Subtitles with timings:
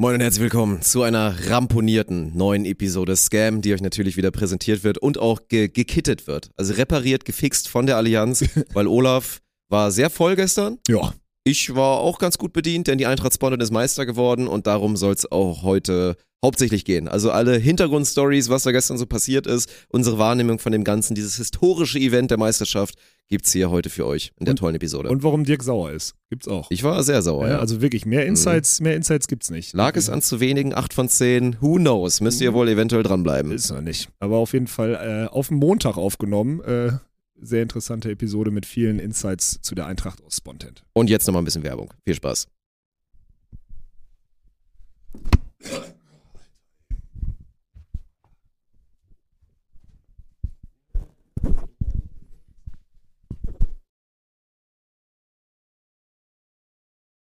[0.00, 4.84] Moin und herzlich willkommen zu einer ramponierten neuen Episode Scam, die euch natürlich wieder präsentiert
[4.84, 6.52] wird und auch ge gekittet wird.
[6.56, 10.78] Also repariert, gefixt von der Allianz, weil Olaf war sehr voll gestern.
[10.86, 11.14] Ja.
[11.48, 14.98] Ich war auch ganz gut bedient, denn die Eintracht Spondon ist Meister geworden und darum
[14.98, 17.08] soll es auch heute hauptsächlich gehen.
[17.08, 21.36] Also alle Hintergrundstories, was da gestern so passiert ist, unsere Wahrnehmung von dem Ganzen, dieses
[21.36, 22.96] historische Event der Meisterschaft,
[23.28, 25.08] gibt's hier heute für euch in der Und- tollen Episode.
[25.08, 26.14] Und warum Dirk sauer ist.
[26.28, 26.66] Gibt's auch.
[26.70, 27.58] ich war sehr sauer, ja, ja.
[27.60, 29.72] Also wirklich, mehr Insights, mehr Insights gibt's nicht.
[29.72, 33.50] Lag es an zu wenigen, 8 von 10, who knows, müsst ihr wohl eventuell dranbleiben.
[33.52, 34.10] Ist noch nicht.
[34.20, 36.60] Aber auf jeden Fall äh, auf dem Montag aufgenommen.
[36.62, 36.92] Äh,
[37.40, 40.84] sehr interessante Episode mit vielen Insights zu der Eintracht aus Spontent.
[40.92, 41.92] Und jetzt nochmal ein bisschen Werbung.
[42.04, 42.48] Viel Spaß.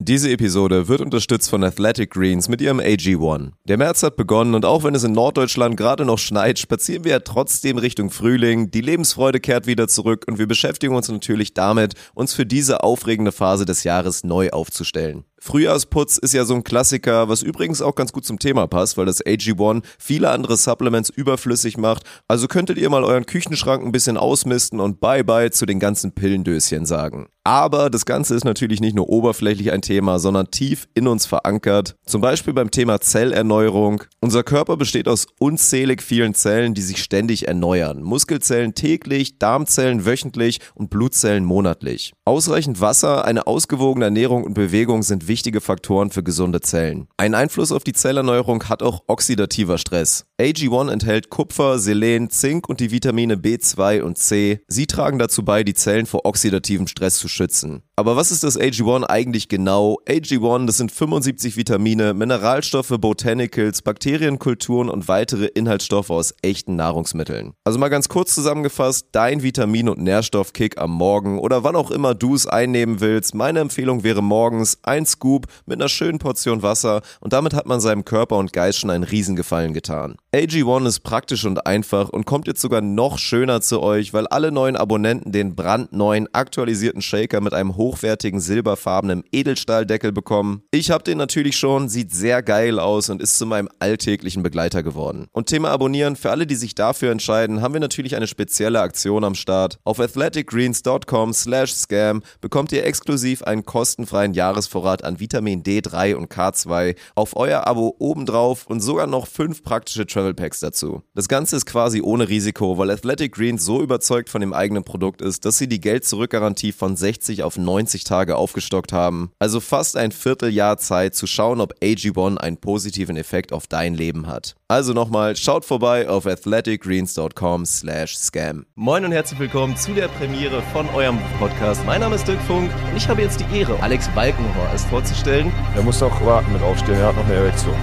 [0.07, 3.53] Diese Episode wird unterstützt von Athletic Greens mit ihrem AG1.
[3.63, 7.13] Der März hat begonnen und auch wenn es in Norddeutschland gerade noch schneit, spazieren wir
[7.13, 8.69] ja trotzdem Richtung Frühling.
[8.69, 13.31] Die Lebensfreude kehrt wieder zurück und wir beschäftigen uns natürlich damit, uns für diese aufregende
[13.31, 15.25] Phase des Jahres neu aufzustellen.
[15.39, 19.07] Frühjahrsputz ist ja so ein Klassiker, was übrigens auch ganz gut zum Thema passt, weil
[19.07, 22.03] das AG1 viele andere Supplements überflüssig macht.
[22.27, 26.85] Also könntet ihr mal euren Küchenschrank ein bisschen ausmisten und Bye-bye zu den ganzen Pillendöschen
[26.85, 27.25] sagen.
[27.47, 31.95] Aber das Ganze ist natürlich nicht nur oberflächlich ein Thema, sondern tief in uns verankert.
[32.03, 34.03] Zum Beispiel beim Thema Zellerneuerung.
[34.19, 38.01] Unser Körper besteht aus unzählig vielen Zellen, die sich ständig erneuern.
[38.01, 42.13] Muskelzellen täglich, Darmzellen wöchentlich und Blutzellen monatlich.
[42.25, 47.07] Ausreichend Wasser, eine ausgewogene Ernährung und Bewegung sind wichtige Faktoren für gesunde Zellen.
[47.17, 50.25] Einen Einfluss auf die Zellerneuerung hat auch oxidativer Stress.
[50.41, 54.61] AG1 enthält Kupfer, Selen, Zink und die Vitamine B2 und C.
[54.67, 57.83] Sie tragen dazu bei, die Zellen vor oxidativem Stress zu schützen.
[57.97, 59.99] Aber was ist das AG1 eigentlich genau?
[60.05, 67.53] AG1, das sind 75 Vitamine, Mineralstoffe, Botanicals, Bakterienkulturen und weitere Inhaltsstoffe aus echten Nahrungsmitteln.
[67.63, 72.15] Also mal ganz kurz zusammengefasst, dein Vitamin- und Nährstoffkick am Morgen oder wann auch immer
[72.15, 73.33] du es einnehmen willst.
[73.33, 77.79] Meine Empfehlung wäre morgens ein Scoop mit einer schönen Portion Wasser und damit hat man
[77.79, 80.15] seinem Körper und Geist schon einen Riesengefallen getan.
[80.33, 84.51] AG1 ist praktisch und einfach und kommt jetzt sogar noch schöner zu euch, weil alle
[84.51, 90.61] neuen Abonnenten den brandneuen aktualisierten Shaker mit einem hochwertigen silberfarbenen Edelstahldeckel bekommen.
[90.69, 94.83] Ich habe den natürlich schon, sieht sehr geil aus und ist zu meinem alltäglichen Begleiter
[94.83, 95.25] geworden.
[95.31, 99.23] Und Thema Abonnieren, für alle, die sich dafür entscheiden, haben wir natürlich eine spezielle Aktion
[99.23, 99.79] am Start.
[99.83, 106.95] Auf athleticgreens.com slash scam bekommt ihr exklusiv einen kostenfreien Jahresvorrat an Vitamin D3 und K2
[107.15, 111.01] auf euer Abo obendrauf und sogar noch fünf praktische Travel Packs dazu.
[111.15, 115.21] Das Ganze ist quasi ohne Risiko, weil Athletic Greens so überzeugt von dem eigenen Produkt
[115.21, 119.31] ist, dass sie die Geld-Zurück-Garantie von 60 auf 90 Tage aufgestockt haben.
[119.39, 124.27] Also fast ein Vierteljahr Zeit zu schauen, ob AG1 einen positiven Effekt auf dein Leben
[124.27, 124.55] hat.
[124.67, 128.65] Also nochmal, schaut vorbei auf athleticgreens.com slash scam.
[128.75, 131.85] Moin und herzlich willkommen zu der Premiere von eurem Podcast.
[131.85, 135.51] Mein Name ist Dirk Funk und ich habe jetzt die Ehre, Alex Balkenhorst vorzustellen.
[135.75, 137.75] Er muss noch warten mit aufstehen, er hat noch eine Erektion.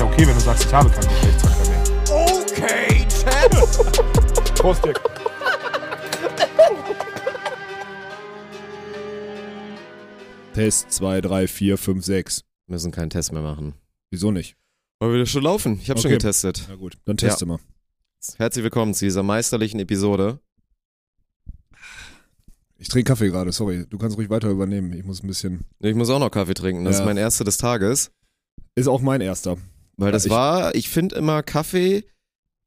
[0.00, 1.82] Ja okay, wenn du sagst, ich habe keinen Geschlechtsverkehr mehr.
[2.10, 4.54] Okay, Chat.
[4.54, 4.98] Prost, Dick.
[10.54, 12.44] Test 2, 3, 4, 5, 6.
[12.66, 13.74] Wir müssen keinen Test mehr machen.
[14.10, 14.56] Wieso nicht?
[14.98, 15.78] Weil wir schon laufen.
[15.82, 16.18] Ich habe schon Okay.
[16.18, 16.66] getestet.
[16.68, 17.58] Na gut, dann teste mal.
[18.36, 20.40] Herzlich willkommen zu dieser meisterlichen Episode.
[22.78, 23.86] Ich trinke Kaffee gerade, sorry.
[23.88, 24.92] Du kannst ruhig weiter übernehmen.
[24.94, 25.64] Ich muss ein bisschen.
[25.80, 26.84] Ich muss auch noch Kaffee trinken.
[26.84, 27.00] Das Ja.
[27.02, 28.10] ist mein erster des Tages.
[28.74, 29.56] Ist auch mein erster.
[30.00, 32.04] Weil das Ich- war, ich finde immer, Kaffee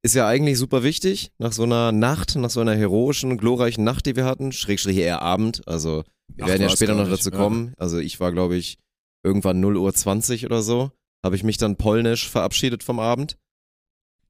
[0.05, 1.31] ist ja eigentlich super wichtig.
[1.39, 4.51] Nach so einer Nacht, nach so einer heroischen, glorreichen Nacht, die wir hatten.
[4.51, 5.67] Schrägstrich eher Abend.
[5.67, 7.37] Also, wir Nacht werden ja später noch dazu ja.
[7.37, 7.73] kommen.
[7.77, 8.77] Also, ich war, glaube ich,
[9.23, 10.91] irgendwann 0 Uhr 20 oder so.
[11.25, 13.37] Habe ich mich dann polnisch verabschiedet vom Abend.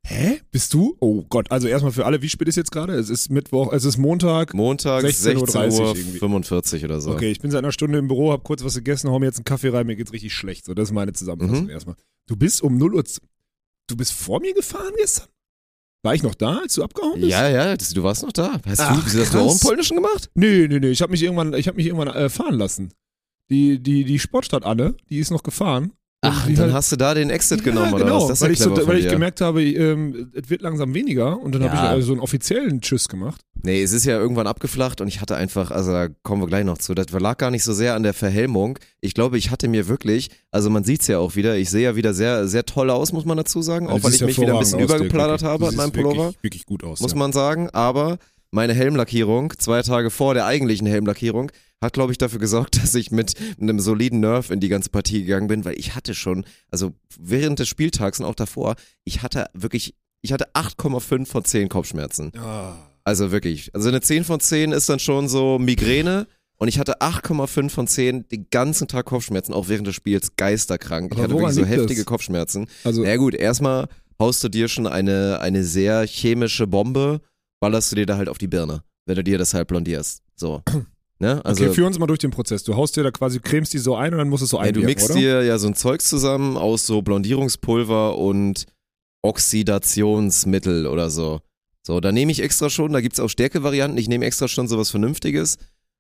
[0.06, 0.41] Hä?
[0.52, 0.97] Bist du?
[1.00, 2.94] Oh Gott, also erstmal für alle, wie spät ist jetzt gerade?
[2.96, 4.53] Es ist Mittwoch, es ist Montag.
[4.53, 6.17] Montag 16.30 16 Uhr irgendwie.
[6.20, 7.11] 45 oder so.
[7.11, 9.38] Okay, ich bin seit einer Stunde im Büro, hab kurz was gegessen, hau mir jetzt
[9.38, 10.66] einen Kaffee rein, mir geht's richtig schlecht.
[10.66, 11.70] So, das ist meine Zusammenfassung Mhm.
[11.70, 11.96] erstmal.
[12.28, 13.03] Du bist um 0 Uhr.
[13.88, 15.28] Du bist vor mir gefahren gestern?
[16.06, 17.32] War ich noch da, als du abgehauen bist?
[17.32, 18.59] Ja, ja, das, du warst noch da.
[18.66, 19.59] Hast Ach, du, hast du auch krass.
[19.61, 20.29] polnischen gemacht?
[20.35, 20.90] Nee, nee, nee.
[20.90, 22.91] Ich habe mich irgendwann, ich hab mich irgendwann äh, fahren lassen.
[23.49, 25.94] Die, die, die Sportstadt Anne, die ist noch gefahren.
[26.23, 28.28] Ach, dann halt- hast du da den Exit Ja, genommen oder genau, was?
[28.29, 31.64] Das weil, ich, so, weil ich gemerkt habe, ähm, es wird langsam weniger und dann
[31.64, 31.84] habe Ja.
[31.84, 33.41] ich also so einen offiziellen Tschüss gemacht.
[33.61, 36.66] Nee, es ist ja irgendwann abgeflacht und ich hatte einfach, also da kommen wir gleich
[36.66, 38.78] noch zu, das lag gar nicht so sehr an der Verhelmung.
[39.02, 41.96] Ich glaube, ich hatte mir wirklich, also man sieht's ja auch wieder, ich sehe ja
[41.96, 44.40] wieder sehr, sehr toll aus, muss man dazu sagen, auch Also, weil siehst ich mich
[44.40, 45.14] wieder ein bisschen wirklich.
[45.43, 46.99] habe an meinem Pullover, Wirklich, wirklich gut aus.
[46.99, 48.17] muss man sagen, aber
[48.52, 51.52] meine Helmlackierung, zwei Tage vor der eigentlichen Helmlackierung,
[51.84, 55.22] hat, glaube ich, dafür gesorgt, dass ich mit einem soliden Nerv in die ganze Partie
[55.22, 59.46] gegangen bin, weil ich hatte schon, also während des Spieltags und auch davor, ich hatte
[59.53, 62.32] wirklich, ich hatte 8,5 von 10 Kopfschmerzen.
[63.03, 63.70] Also wirklich.
[63.76, 66.28] Also eine 10 von 10 ist dann schon so Migräne.
[66.58, 71.12] Und ich hatte 8,5 von 10 den ganzen Tag Kopfschmerzen, auch während des Spiels geisterkrank.
[71.12, 71.82] Ich Aber hatte woran wirklich so liegt das?
[71.82, 72.68] heftige Kopfschmerzen.
[72.85, 73.88] Also, Na ja, gut, erstmal
[74.18, 77.20] haust du dir schon eine, eine sehr chemische Bombe,
[77.59, 80.22] ballerst du dir da halt auf die Birne, wenn du dir das halt blondierst.
[80.35, 80.62] So.
[81.23, 81.40] Ne?
[81.46, 82.66] Also, okay, führ uns mal durch den Prozess.
[82.66, 84.61] Du haust dir da quasi, cremst die so ein und dann musst du es so
[84.61, 85.20] ja, du mixt oder?
[85.20, 88.66] dir ja so ein Zeug zusammen aus so Blondierungspulver und
[89.22, 91.40] Oxidationsmittel oder so.
[91.81, 94.91] So, da nehme ich extra schon, da gibt's auch Stärkevarianten, ich nehme extra schon sowas
[94.91, 95.59] Vernünftiges.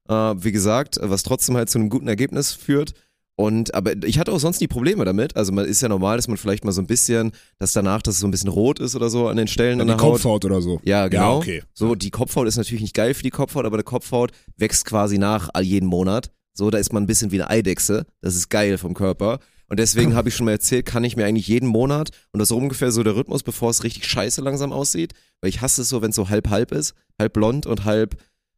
[0.09, 2.91] Äh, wie gesagt, was trotzdem halt zu einem guten Ergebnis führt.
[3.35, 5.35] Und aber ich hatte auch sonst nie Probleme damit.
[5.35, 8.15] Also man ist ja normal, dass man vielleicht mal so ein bisschen, dass danach, dass
[8.15, 10.05] es so ein bisschen rot ist oder so an den Stellen An an die der
[10.05, 10.13] Haut.
[10.13, 10.79] Kopfhaut oder so.
[10.83, 11.33] Ja, genau.
[11.33, 11.63] Ja, okay.
[11.73, 15.17] So, die Kopfhaut ist natürlich nicht geil für die Kopfhaut, aber die Kopfhaut wächst quasi
[15.17, 16.29] nach all jeden Monat.
[16.53, 18.05] So, da ist man ein bisschen wie eine Eidechse.
[18.21, 19.39] Das ist geil vom Körper.
[19.67, 22.51] Und deswegen habe ich schon mal erzählt, kann ich mir eigentlich jeden Monat, und das
[22.51, 25.89] ist ungefähr so der Rhythmus, bevor es richtig scheiße langsam aussieht, weil ich hasse es
[25.89, 28.15] so, wenn es so halb-halb ist, halb blond und halb,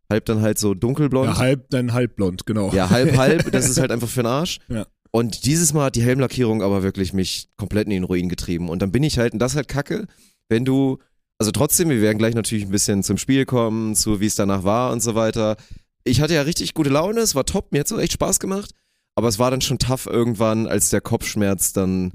[0.10, 1.28] halb dann halt so dunkelblond.
[1.30, 2.72] Ja, halb, dann halbblond, genau.
[2.74, 4.60] Ja, halb, halb, das ist halt einfach für den Arsch.
[4.68, 4.86] Ja.
[5.12, 8.70] Und dieses Mal hat die Helmlackierung aber wirklich mich komplett in den Ruin getrieben.
[8.70, 10.08] Und dann bin ich halt, und das ist halt kacke,
[10.50, 11.00] wenn du,
[11.38, 14.64] also trotzdem, wir werden gleich natürlich ein bisschen zum Spiel kommen, zu wie es danach
[14.64, 15.56] war und so weiter.
[16.04, 18.40] Ich hatte ja richtig gute Laune, es war top, mir hat es auch echt Spaß
[18.40, 18.72] gemacht.
[19.16, 22.12] Aber es war dann schon tough irgendwann, als der Kopfschmerz dann,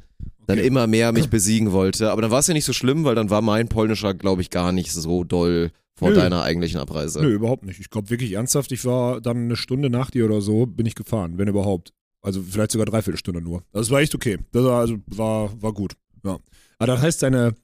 [0.46, 0.66] dann Okay.
[0.66, 2.10] immer mehr mich besiegen wollte.
[2.10, 4.50] Aber dann war es ja nicht so schlimm, weil dann war mein polnischer, glaube ich,
[4.50, 5.70] gar nicht so doll
[6.00, 6.16] vor Nö.
[6.16, 7.20] deiner eigentlichen Abreise.
[7.22, 7.78] Nö, überhaupt nicht.
[7.78, 10.94] Ich glaube wirklich ernsthaft, ich war dann eine Stunde nach dir oder so, bin ich
[10.96, 11.92] gefahren, wenn überhaupt.
[12.22, 13.62] Also vielleicht sogar dreiviertel Stunde nur.
[13.72, 14.38] Das war echt okay.
[14.52, 15.92] Das war, also war, war gut.
[16.24, 16.38] Ja.
[16.78, 17.54] Aber das heißt, deine.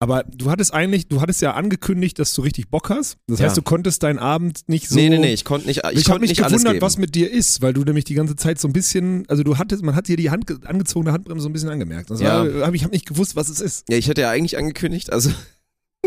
[0.00, 3.16] Aber du hattest eigentlich, du hattest ja angekündigt, dass du richtig Bock hast.
[3.26, 3.46] Das Ja.
[3.46, 4.96] heißt, du konntest deinen Abend nicht so.
[4.96, 7.30] nee, nee, nee, ich konnte nicht, ich, Ich, habe mich nicht gewundert, was mit dir
[7.30, 10.08] ist, weil du nämlich die ganze Zeit so ein bisschen, also du hattest, man hat
[10.08, 12.10] dir die Hand, ge- angezogene Handbremse so ein bisschen angemerkt.
[12.10, 12.44] Das Ja.
[12.54, 13.88] war, hab, ich habe nicht gewusst, was es ist.
[13.88, 15.30] Ja, ich hatte ja eigentlich angekündigt, also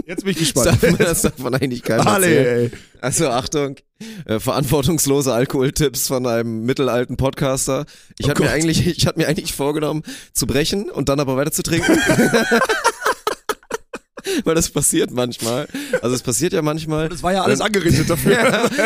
[0.06, 0.68] Jetzt bin ich das gespannt.
[0.68, 2.08] darf, man, das darf man eigentlich keinem.
[2.08, 2.72] Alle.
[3.02, 3.76] Also Achtung,
[4.26, 7.86] äh, verantwortungslose Alkoholtipps von einem mittelalten Podcaster.
[8.18, 10.04] Ich Oh hatte mir eigentlich, ich hatte mir eigentlich vorgenommen
[10.34, 11.98] zu brechen und dann aber weiter zu trinken.
[14.44, 15.68] weil das passiert manchmal.
[16.02, 17.10] Also es passiert ja manchmal.
[17.10, 18.38] Das war ja alles angerichtet dafür.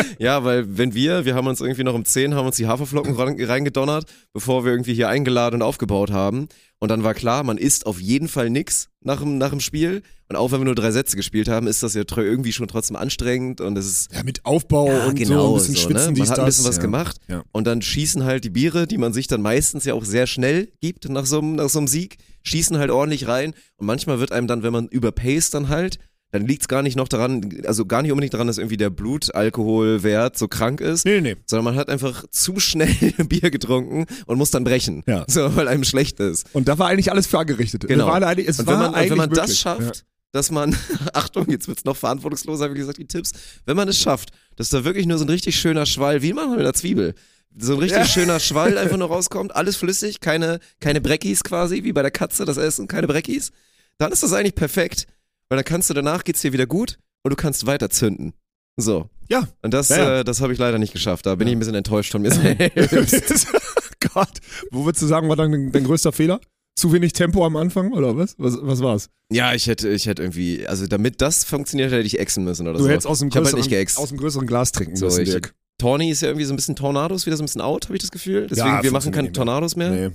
[0.18, 3.14] ja, weil wenn wir, wir haben uns irgendwie noch um 10, haben uns die Haferflocken
[3.14, 6.48] rein- reingedonnert, bevor wir irgendwie hier eingeladen und aufgebaut haben.
[6.78, 10.02] Und dann war klar, man isst auf jeden Fall nix nach dem, nach dem Spiel.
[10.28, 12.96] Und auch wenn wir nur drei Sätze gespielt haben, ist das ja irgendwie schon trotzdem
[12.96, 16.12] anstrengend und es ist Ja, mit Aufbau ja, und genau, so ein bisschen so, schwitzen,
[16.14, 16.18] ne?
[16.18, 16.56] Man hat ein das.
[16.56, 16.82] bisschen was ja.
[16.82, 17.42] gemacht Ja.
[17.52, 20.72] und dann schießen halt die Biere, die man sich dann meistens ja auch sehr schnell
[20.80, 24.32] gibt nach so einem, nach so einem Sieg, schießen halt ordentlich rein und manchmal wird
[24.32, 25.98] einem dann, wenn man überpaced dann halt,
[26.32, 30.38] dann liegt's gar nicht noch daran, also gar nicht unbedingt daran, dass irgendwie der Blutalkoholwert
[30.38, 31.36] so krank ist, Nee, nee.
[31.46, 32.88] sondern man hat einfach zu schnell
[33.28, 35.24] Bier getrunken und muss dann brechen, Ja.
[35.28, 36.46] so, weil einem schlecht ist.
[36.54, 37.86] Und da war eigentlich alles für angerichtet.
[37.86, 38.06] Genau.
[38.06, 40.74] Und wenn man, eigentlich wenn man das schafft, dass man,
[41.12, 43.32] Achtung, jetzt wird's noch verantwortungsloser, wie gesagt, die Tipps,
[43.66, 46.56] wenn man es schafft, dass da wirklich nur so ein richtig schöner Schwall, wie manchmal
[46.56, 47.14] mit einer Zwiebel,
[47.58, 48.04] so ein richtig Ja.
[48.06, 52.44] schöner Schwall einfach nur rauskommt, alles flüssig, keine, keine Breckis quasi, wie bei der Katze
[52.44, 53.50] das Essen, keine Breckis,
[53.98, 55.06] dann ist das eigentlich perfekt,
[55.48, 58.32] weil dann kannst du danach geht's dir wieder gut und du kannst weiter zünden.
[58.76, 59.08] So.
[59.28, 59.48] Ja.
[59.62, 60.20] Und das, Ja.
[60.20, 61.26] Äh, das habe ich leider nicht geschafft.
[61.26, 61.52] Da bin Ja.
[61.52, 63.46] ich ein bisschen enttäuscht von mir selbst.
[64.14, 64.38] Gott.
[64.70, 66.40] Wo würdest du sagen, war dann dein, dein größter Fehler?
[66.74, 68.34] Zu wenig Tempo am Anfang oder was?
[68.38, 69.10] Was, was war's?
[69.30, 72.78] ja, ich hätte, ich hätte irgendwie, also damit das funktioniert, hätte ich exen müssen oder
[72.78, 72.90] Du so.
[72.90, 73.98] hättest aus dem, halt größeren, nicht geäxt.
[73.98, 75.54] aus dem größeren Glas trinken So, müssen, ich- Dirk.
[75.82, 78.00] Tawny ist ja irgendwie so ein bisschen Tornados, wieder so ein bisschen out, habe ich
[78.02, 78.46] das Gefühl.
[78.48, 79.32] Deswegen, Ja, wir machen keine.
[79.32, 79.90] Tornados mehr.
[79.90, 80.10] Nee.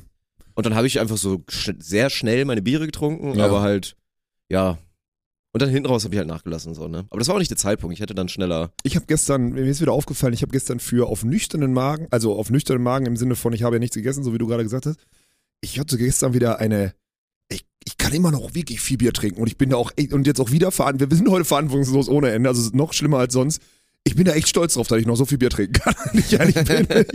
[0.55, 3.45] Und dann habe ich einfach so sch sehr schnell meine Biere getrunken, Ja.
[3.45, 3.95] aber halt,
[4.49, 4.77] ja.
[5.53, 7.05] Und dann hinten raus habe ich halt nachgelassen, so, ne?
[7.09, 7.93] Aber das war auch nicht der Zeitpunkt.
[7.93, 8.71] Ich hätte dann schneller.
[8.83, 12.35] Ich habe gestern, mir ist wieder aufgefallen, ich habe gestern für auf nüchternen Magen, also
[12.37, 14.63] auf nüchternen Magen im Sinne von, ich habe ja nichts gegessen, so wie du gerade
[14.63, 14.99] gesagt hast.
[15.61, 16.93] Ich hatte gestern wieder eine,
[17.49, 20.27] ich, ich kann immer noch wirklich viel Bier trinken und ich bin da auch, und
[20.27, 23.17] jetzt auch wieder verantwortlich, wir sind heute verantwortungslos ohne Ende, also es ist noch schlimmer
[23.19, 23.61] als sonst.
[24.07, 25.93] Ich bin da echt stolz drauf, dass ich noch so viel Bier trinken kann.
[26.13, 26.87] ich ehrlich bin.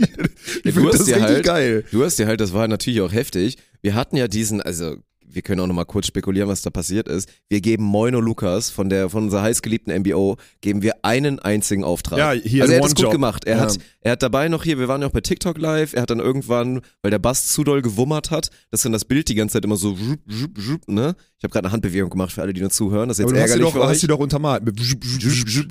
[0.45, 1.85] Ich, du finde hast das richtig halt- geil.
[1.91, 3.57] Du hast ja halt, das war natürlich auch heftig.
[3.81, 4.97] Wir hatten ja diesen, also
[5.35, 7.29] wir können auch nochmal kurz spekulieren, was da passiert ist.
[7.49, 12.19] Wir geben Moino Lukas von der von unserer heißgeliebten MBO, geben wir einen einzigen Auftrag.
[12.19, 13.45] Ja, hier also er hat es gut gemacht.
[13.45, 13.61] Er, Ja.
[13.63, 16.09] hat, er hat dabei noch hier, wir waren ja auch bei TikTok live, er hat
[16.09, 19.53] dann irgendwann, weil der Bass zu doll gewummert hat, dass dann das Bild die ganze
[19.53, 21.15] Zeit immer so, zhup, zhup, zhup, ne?
[21.37, 23.09] Ich habe gerade eine Handbewegung gemacht für alle, die nur zuhören.
[23.09, 24.63] Das ist jetzt Aber du hast sie ärgerlich doch, hast sie doch untermalt.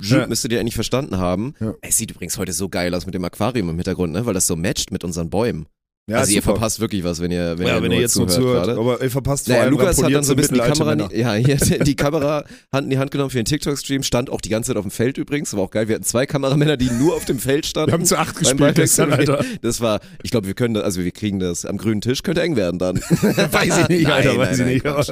[0.03, 0.27] Ja.
[0.27, 1.55] Müsstet ihr eigentlich verstanden haben.
[1.59, 1.73] Ja.
[1.81, 4.23] Es sieht übrigens heute so geil aus mit dem Aquarium im Hintergrund, ne?
[4.25, 5.65] Weil das so matcht mit unseren Bäumen.
[6.05, 6.55] Ja, also ihr super.
[6.55, 8.65] verpasst wirklich was, wenn ihr, wenn ja, ihr, wenn nur ihr jetzt noch zuhört.
[8.65, 8.77] gerade.
[8.77, 11.33] Aber ihr verpasst vor Naja, allem Lukas hat dann so ein bisschen die Kamera, ja,
[11.35, 11.55] hier,
[11.85, 12.43] die Kamera
[12.73, 14.91] Hand in die Hand genommen für den TikTok-Stream, stand auch die ganze Zeit auf dem
[14.91, 15.87] Feld übrigens, war auch geil.
[15.87, 17.91] Wir hatten zwei Kameramänner, die nur auf dem Feld standen.
[17.91, 19.45] Wir haben zu acht gespielt gestern, Alter.
[19.61, 22.41] Das war, ich glaube, wir können das, also wir kriegen das am grünen Tisch, könnte
[22.41, 22.97] eng werden dann.
[23.51, 24.83] Weiß ich nicht, Alter, weiß ich nicht.
[24.83, 25.11] Quatsch.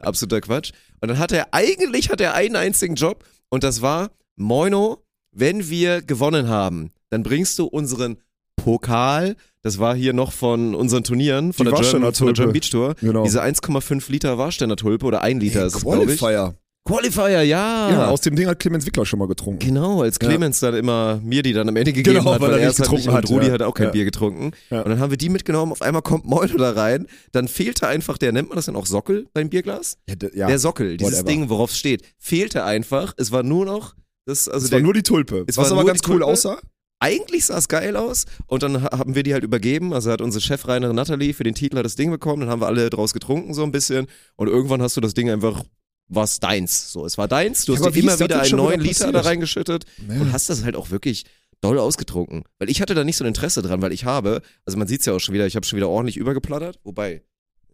[0.00, 0.72] Absoluter Quatsch.
[1.00, 5.02] Und dann hat er, eigentlich hat er einen einzigen Job und das war, Moino,
[5.32, 8.18] wenn wir gewonnen haben, dann bringst du unseren
[8.66, 12.52] Pokal, das war hier noch von unseren Turnieren, von Die der, German, von der German.
[12.52, 13.22] Beach Tour, Genau.
[13.22, 16.18] diese 1,5 Liter Warsteiner Tulpe oder 1 Liter Hey, ist es, glaube ich.
[16.18, 16.54] Qualifier.
[16.84, 17.90] Qualifier, ja.
[17.90, 19.60] Ja, aus dem Ding hat Clemens Wickler schon mal getrunken.
[19.60, 22.58] Genau, als Clemens dann immer mir die dann am Ende gegeben Genau, hat, weil weil,
[22.58, 23.52] er er es halt getrunken und hat, Rudi ja.
[23.52, 23.92] hat auch kein Ja.
[23.92, 24.50] Bier getrunken.
[24.70, 24.82] Ja.
[24.82, 28.18] Und dann haben wir die mitgenommen, auf einmal kommt Moino da rein, dann fehlte einfach,
[28.18, 29.96] der nennt man das dann auch Sockel beim Bierglas?
[30.08, 30.46] Ja, ja.
[30.48, 31.28] Der Sockel, dieses whatever.
[31.28, 33.14] Ding, worauf es steht, fehlte einfach.
[33.16, 33.94] Es war nur noch
[34.26, 35.44] das, also es der, war nur die Tulpe.
[35.46, 36.58] es Was war aber ganz cool aussah.
[36.98, 39.92] Eigentlich sah es geil aus und dann ha- haben wir die halt übergeben.
[39.92, 42.88] Also hat unsere Chefreinerin Natalie für den Titel das Ding bekommen, dann haben wir alle
[42.90, 45.62] draus getrunken so ein bisschen und irgendwann hast du das Ding einfach
[46.08, 46.92] was deins.
[46.92, 47.64] So, es war deins.
[47.64, 50.48] Du Ja, hast dir immer wieder einen schon wieder neuen Liter da reingeschüttet und hast
[50.48, 51.24] das halt auch wirklich
[51.60, 52.44] doll ausgetrunken.
[52.58, 55.00] Weil ich hatte da nicht so ein Interesse dran, weil ich habe, also man sieht
[55.00, 57.22] es ja auch schon wieder, ich habe schon wieder ordentlich übergeplattert, wobei,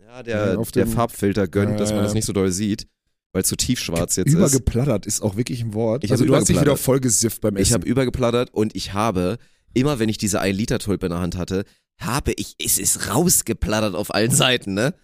[0.01, 2.05] ja, der, Ja, der Farbfilter gönnt, Ja, dass man ja.
[2.05, 2.87] das nicht so doll sieht,
[3.33, 4.35] weil es so tiefschwarz jetzt ist.
[4.35, 6.05] Übergeplattert ist auch wirklich ein Wort.
[6.05, 6.85] Ich also du hast dich wieder übergeplattert.
[6.85, 7.63] voll gesifft beim Essen.
[7.69, 9.39] Ich habe übergeplattert und ich habe,
[9.75, 11.65] immer wenn ich diese 1 Liter Tulpe in der Hand hatte,
[12.01, 14.95] habe ich, es ist rausgeplattert auf allen Seiten, ne?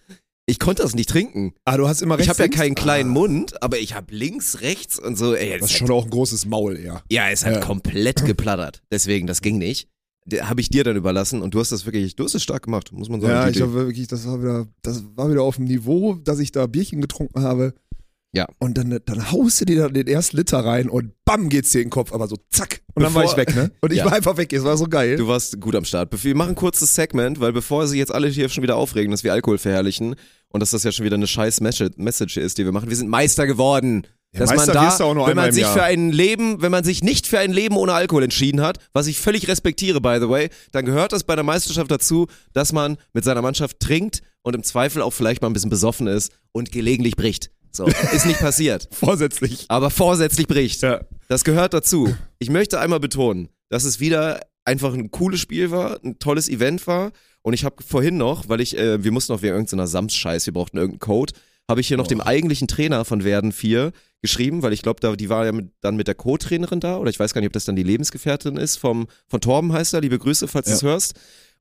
[0.45, 1.53] Ich konnte das nicht trinken.
[1.65, 2.25] ah, du hast immer rechts.
[2.25, 5.35] Ich habe ja keinen kleinen ah, Mund, aber ich habe links, rechts und so.
[5.35, 7.03] Ey, Das das ist schon auch ein großes Maul, ja.
[7.11, 7.59] ja, es hat Ja.
[7.59, 8.81] komplett geplattert.
[8.91, 9.89] Deswegen, das ging nicht.
[10.41, 12.91] Habe ich dir dann überlassen und du hast das wirklich, du hast es stark gemacht,
[12.91, 13.31] muss man sagen.
[13.33, 16.51] Ja, ich habe wirklich, das war wieder, das war wieder auf dem Niveau, dass ich
[16.51, 17.73] da Bierchen getrunken habe.
[18.31, 18.47] Ja.
[18.59, 21.79] Und dann, dann haust du dir da den ersten Liter rein und bam geht's dir
[21.79, 22.81] in den Kopf, aber so zack.
[22.93, 23.71] Und dann war Bevor- ich weg, ne?
[23.81, 24.05] Und ich Ja.
[24.05, 25.15] war einfach weg, es war so geil.
[25.15, 26.09] Du warst gut am Start.
[26.23, 29.23] Wir machen ein kurzes Segment, weil bevor sich jetzt alle hier schon wieder aufregen, dass
[29.23, 30.15] wir Alkohol verherrlichen
[30.49, 32.89] und dass das ja schon wieder eine scheiß Message ist, die wir machen.
[32.89, 34.05] Wir sind Meister geworden.
[34.31, 35.73] Ja, dass Meister man da, auch nur wenn man sich Jahr.
[35.73, 39.07] für ein Leben, wenn man sich nicht für ein Leben ohne Alkohol entschieden hat, was
[39.07, 42.97] ich völlig respektiere, by the way, dann gehört das bei der Meisterschaft dazu, dass man
[43.13, 46.71] mit seiner Mannschaft trinkt und im Zweifel auch vielleicht mal ein bisschen besoffen ist und
[46.71, 47.49] gelegentlich bricht.
[47.71, 48.87] So, ist nicht passiert.
[48.91, 49.65] Vorsätzlich.
[49.67, 50.81] aber vorsätzlich bricht.
[50.81, 51.01] Ja.
[51.27, 52.13] Das gehört dazu.
[52.39, 56.87] Ich möchte einmal betonen, dass es wieder einfach ein cooles Spiel war, ein tolles Event
[56.87, 57.11] war.
[57.41, 60.53] Und ich habe vorhin noch, weil ich, äh, wir mussten noch wegen irgendeiner Sams-Scheiß, wir
[60.53, 61.33] brauchten irgendeinen Code,
[61.69, 65.15] habe ich hier noch dem eigentlichen Trainer von Werden 4 geschrieben, weil ich glaube, da,
[65.15, 67.53] die war ja mit, dann mit der Co-Trainerin da, oder ich weiß gar nicht, ob
[67.53, 70.83] das dann die Lebensgefährtin ist, vom, von Torben heißt er, liebe Grüße, falls du es
[70.83, 71.13] hörst.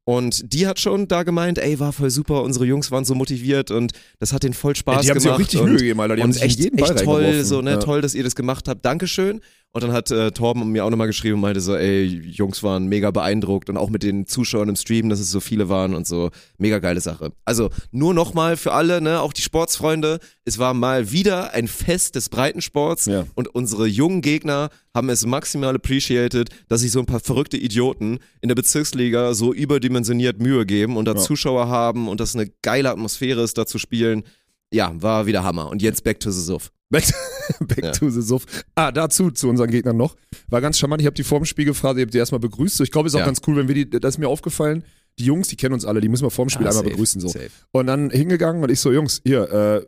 [0.09, 3.71] Und die hat schon da gemeint, ey, war voll super, unsere Jungs waren so motiviert
[3.71, 5.23] und das hat denen voll Spaß die haben gemacht.
[5.23, 6.17] sich auch richtig und, Mühe gegeben, Alter.
[6.17, 7.77] Die haben und sich echt, jeden Ball echt toll, so, ne, Ja.
[7.77, 8.87] toll, dass ihr das gemacht habt.
[8.87, 9.43] Dankeschön.
[9.73, 12.87] Und dann hat äh, Torben mir auch nochmal geschrieben und meinte so, ey, Jungs waren
[12.87, 16.07] mega beeindruckt und auch mit den Zuschauern im Stream, dass es so viele waren und
[16.07, 16.31] so.
[16.57, 17.33] Mega geile Sache.
[17.45, 22.15] Also nur nochmal für alle, ne, auch die Sportsfreunde, es war mal wieder ein Fest
[22.15, 23.27] des Breitensports Ja.
[23.35, 28.21] und unsere jungen Gegner haben es maximal appreciated, dass sich so ein paar verrückte Idioten
[28.41, 31.19] in der Bezirksliga so überdimensioniert Mühe geben und da Ja.
[31.19, 34.25] Zuschauer haben und das eine geile Atmosphäre ist, da zu spielen.
[34.73, 35.69] Ja, war wieder Hammer.
[35.71, 36.71] Und jetzt back to the Suff.
[36.91, 37.05] Back,
[37.61, 37.93] back Ja.
[37.93, 38.45] to the Suff.
[38.75, 40.17] Ah, dazu, zu unseren Gegnern noch.
[40.49, 41.03] War ganz charmant.
[41.03, 42.77] Ich habe die vor dem Spiel gefragt, ich habe die erstmal begrüßt.
[42.77, 43.27] So, ich glaube, ist auch Ja.
[43.27, 44.85] ganz cool, wenn wir die, das ist mir aufgefallen,
[45.19, 46.91] die Jungs, die kennen uns alle, die müssen wir vor dem Spiel Ja, einmal safe,
[46.91, 47.21] begrüßen.
[47.21, 47.29] So.
[47.29, 47.51] safe.
[47.73, 49.87] Und dann hingegangen und ich so, Jungs, hier, äh,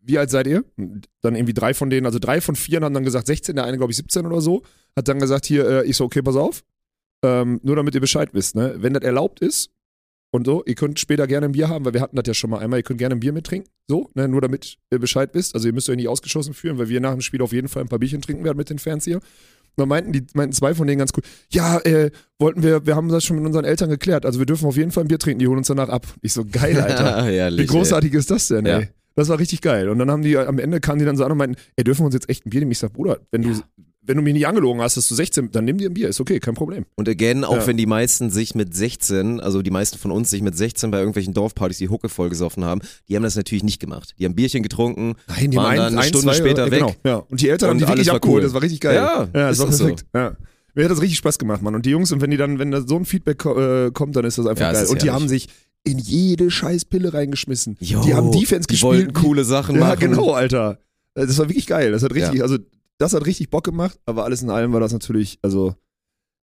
[0.00, 0.64] wie alt seid ihr?
[1.20, 3.76] Dann irgendwie drei von denen, also drei von vier haben dann gesagt 16, der eine
[3.78, 4.62] glaube ich 17 oder so,
[4.96, 6.62] hat dann gesagt, hier, äh, ich so, okay, pass auf,
[7.22, 8.74] ähm, nur damit ihr Bescheid wisst, ne?
[8.78, 9.70] wenn das erlaubt ist
[10.30, 12.50] und so, ihr könnt später gerne ein Bier haben, weil wir hatten das ja schon
[12.50, 14.28] mal einmal, ihr könnt gerne ein Bier mittrinken, so, ne?
[14.28, 17.12] nur damit ihr Bescheid wisst, also ihr müsst euch nicht ausgeschossen fühlen, weil wir nach
[17.12, 19.16] dem Spiel auf jeden Fall ein paar Bierchen trinken werden mit den Fans hier.
[19.16, 19.22] Und
[19.82, 23.08] dann meinten die, meinten zwei von denen ganz cool, ja, äh, wollten wir, wir haben
[23.08, 25.38] das schon mit unseren Eltern geklärt, also wir dürfen auf jeden Fall ein Bier trinken,
[25.38, 26.06] die holen uns danach ab.
[26.20, 27.24] Ich so, geil, Alter.
[27.26, 28.80] Herrlich, Wie großartig ist das denn, Ja.
[28.80, 28.88] ey?
[29.18, 29.88] Das war richtig geil.
[29.88, 32.02] Und dann haben die am Ende kamen die dann so an und meinten, ey, dürfen
[32.02, 32.70] wir uns jetzt echt ein Bier nehmen?
[32.70, 33.60] Ich sag, Bruder, wenn du,
[34.02, 36.20] wenn du mich nicht angelogen hast, dass du 16, dann nimm dir ein Bier, ist
[36.20, 36.86] okay, kein Problem.
[36.94, 37.66] Und again, auch Ja.
[37.66, 40.98] wenn die meisten sich mit 16, also die meisten von uns sich mit 16 bei
[40.98, 44.14] irgendwelchen Dorfpartys die Hucke voll gesoffen haben, die haben das natürlich nicht gemacht.
[44.18, 46.78] Die haben Bierchen getrunken, Nein, waren dann eine Stunde später ja, weg.
[46.80, 47.16] Genau, ja.
[47.28, 48.42] Und die Eltern Und haben die wirklich abgeholt, cool.
[48.44, 48.94] das war richtig geil.
[48.94, 49.84] Ja, das ist war auch so.
[49.84, 50.06] perfekt.
[50.14, 50.36] Ja.
[50.74, 51.74] Mir hat das richtig Spaß gemacht, Mann.
[51.74, 54.24] Und die Jungs, und wenn die dann, wenn da so ein Feedback äh, kommt, dann
[54.24, 54.86] ist das einfach Ja, geil.
[54.86, 55.22] Und die herrlich.
[55.22, 55.48] haben sich
[55.84, 57.76] in jede scheiß Pille reingeschmissen.
[57.80, 58.82] Jo, die haben Defense die gespielt.
[58.82, 60.00] wollten coole Sachen ja, machen.
[60.00, 60.78] genau, Alter.
[61.14, 61.92] Das war wirklich geil.
[61.92, 62.42] Das hat richtig, Ja.
[62.42, 62.58] also
[62.98, 65.74] das hat richtig Bock gemacht, aber alles in allem war das natürlich, also,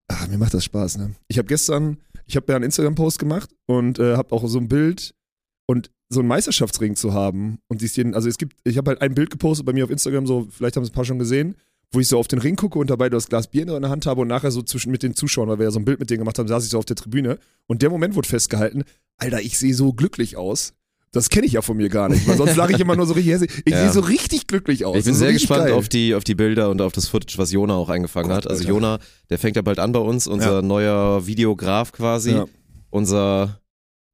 [0.08, 1.14] ah, mir macht das Spaß, ne?
[1.28, 4.68] Ich habe gestern, ich habe ja einen Instagram-Post gemacht und äh, habe auch so ein
[4.68, 5.14] Bild
[5.68, 9.02] und so einen Meisterschaftsring zu haben und siehst jeden, also es gibt, ich habe halt
[9.02, 11.56] ein Bild gepostet bei mir auf Instagram, so, vielleicht haben es ein paar schon gesehen,
[11.96, 14.06] wo ich so auf den Ring gucke und dabei das Glas Bier in der Hand
[14.06, 16.10] habe und nachher so zwischen mit den Zuschauern, weil wir ja so ein Bild mit
[16.10, 18.84] denen gemacht haben, saß ich so auf der Tribüne und der Moment wurde festgehalten,
[19.18, 20.74] Alter, ich sehe so glücklich aus.
[21.12, 23.14] Das kenne ich ja von mir gar nicht, weil sonst lache ich immer nur so
[23.14, 23.52] richtig hässlich.
[23.64, 23.84] Ich Ja.
[23.84, 24.98] sehe so richtig glücklich aus.
[24.98, 25.74] Ich bin ist sehr gespannt geil.
[25.74, 28.48] auf die, auf die Bilder und auf das Footage, was Jona auch eingefangen Gott, hat.
[28.48, 28.70] Also Alter.
[28.74, 29.00] Jona,
[29.30, 30.62] der fängt ja bald an bei uns, unser Ja.
[30.62, 32.32] neuer Videograf quasi.
[32.32, 32.46] Ja.
[32.90, 33.62] Unser,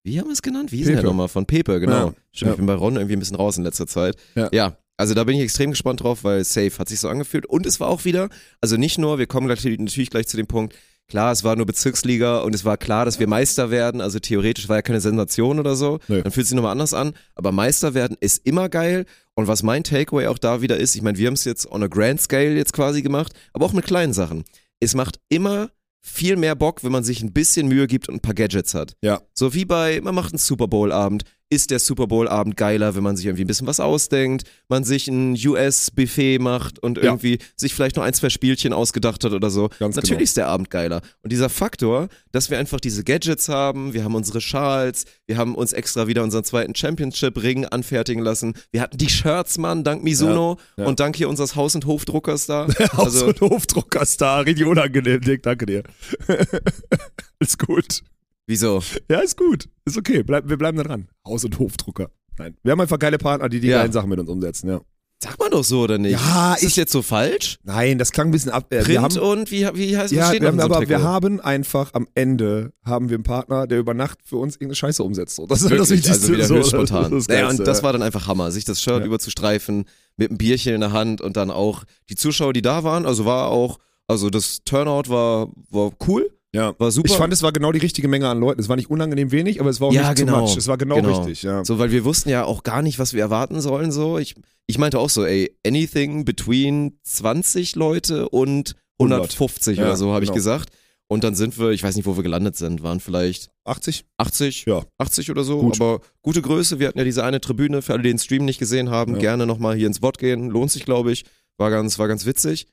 [0.04, 0.72] wie haben wir es genannt?
[0.72, 1.08] Wie der Pepe.
[1.08, 1.28] nochmal?
[1.28, 2.14] Von Pepe, genau.
[2.32, 4.16] Stimmt, ich bin bei Ron irgendwie ein bisschen raus in letzter Zeit.
[4.52, 4.78] Ja.
[5.02, 7.48] Also da bin ich extrem gespannt drauf, weil safe hat sich so angefühlt.
[7.48, 8.30] Und es war auch wieder,
[8.62, 10.76] also nicht nur, wir kommen gleich, natürlich gleich zu dem Punkt,
[11.08, 14.00] klar, es war nur Bezirksliga und es war klar, dass wir Meister werden.
[14.00, 15.98] Also theoretisch war ja keine Sensation oder so.
[16.08, 16.22] Nee.
[16.22, 17.14] Dann fühlt sich nochmal anders an.
[17.34, 19.08] Aber Meister werden ist immer geil.
[19.34, 21.82] Und was mein Takeaway auch da wieder ist, ich meine, wir haben es jetzt on
[21.82, 24.44] a grand scale jetzt quasi gemacht, aber auch mit kleinen Sachen.
[24.80, 28.22] Es macht immer viel mehr Bock, wenn man sich ein bisschen Mühe gibt und ein
[28.22, 28.96] paar Gadgets hat.
[29.02, 29.22] Ja.
[29.34, 31.24] So wie bei, man macht einen Super Bowl-Abend.
[31.54, 35.10] Ist der Super Bowl-Abend geiler, wenn man sich irgendwie ein bisschen was ausdenkt, man sich
[35.10, 37.04] ein US-Buffet macht und Ja.
[37.04, 39.68] irgendwie sich vielleicht noch ein, zwei Spielchen ausgedacht hat oder so.
[39.80, 40.24] Ganz Natürlich genau.
[40.24, 41.02] ist der Abend geiler.
[41.24, 45.54] Und dieser Faktor, dass wir einfach diese Gadgets haben, wir haben unsere Schals, wir haben
[45.56, 48.54] uns extra wieder unseren zweiten Championship-Ring anfertigen lassen.
[48.72, 50.90] Wir hatten die Shirts, Mann, dank Mizuno Ja, ja.
[50.90, 52.68] und dank hier unseres Haus- und Hofdruckers da.
[52.94, 55.84] Haus- Also, und Hofdruckerstar, richtig unangenehm, Dick, danke dir.
[57.40, 58.02] ist gut.
[58.48, 58.82] Wieso?
[59.10, 59.70] Ja, ist gut.
[59.86, 60.24] Ist okay.
[60.24, 61.08] Bleib, wir bleiben da dran.
[61.26, 62.10] Haus- und Hofdrucker.
[62.38, 62.56] Nein.
[62.64, 63.80] Wir haben einfach geile Partner, die die Ja.
[63.80, 64.82] geilen Sachen mit uns umsetzen, ja.
[65.24, 66.14] Sagt man doch so, oder nicht?
[66.14, 67.60] Ja, ist das ich- jetzt so falsch?
[67.62, 68.66] Nein, das klang ein bisschen ab.
[68.72, 70.88] Äh, Print wir haben, und wie, wie heißt ja, steht wir haben, so aber wir
[70.98, 71.04] Trikot?
[71.04, 75.04] haben einfach am Ende haben wir einen Partner, der über Nacht für uns irgendeine Scheiße
[75.04, 75.36] umsetzt.
[75.36, 76.22] So, Das ist Wirklich, das Wichtigste.
[76.22, 77.12] also wieder so, spontan.
[77.12, 79.06] Das ist naja, und das war dann einfach Hammer, sich das Shirt Ja.
[79.06, 79.86] überzustreifen
[80.18, 83.24] mit einem Bierchen in der Hand und dann auch die Zuschauer, die da waren, also
[83.26, 86.74] war auch, also das Turnout war, war cool, ja.
[86.80, 87.10] war super.
[87.10, 88.60] Ich fand, es war genau die richtige Menge an Leuten.
[88.60, 90.40] Es war nicht unangenehm wenig, aber es war auch Ja, nicht genau.
[90.40, 90.58] too much.
[90.58, 91.18] Es war genau, Genau.
[91.20, 91.64] richtig, ja.
[91.66, 94.18] so, weil wir wussten ja auch gar nicht, was wir erwarten sollen, so.
[94.18, 94.36] Ich,
[94.68, 100.24] ich meinte auch so, ey, anything between 20 Leute und 150 Ja, oder so, habe
[100.24, 100.36] ich genau.
[100.36, 100.70] gesagt.
[101.08, 104.06] Und dann sind wir, ich weiß nicht, wo wir gelandet sind, waren vielleicht 80?
[104.18, 104.84] 80, Ja.
[104.98, 105.76] 80 oder so, Gut.
[105.82, 106.80] aber gute Größe.
[106.80, 109.20] Wir hatten ja diese eine Tribüne, für alle, die den Stream nicht gesehen haben, Ja.
[109.20, 111.26] gerne nochmal hier ins Bot gehen, lohnt sich, glaube ich.
[111.58, 112.68] War ganz, war ganz witzig.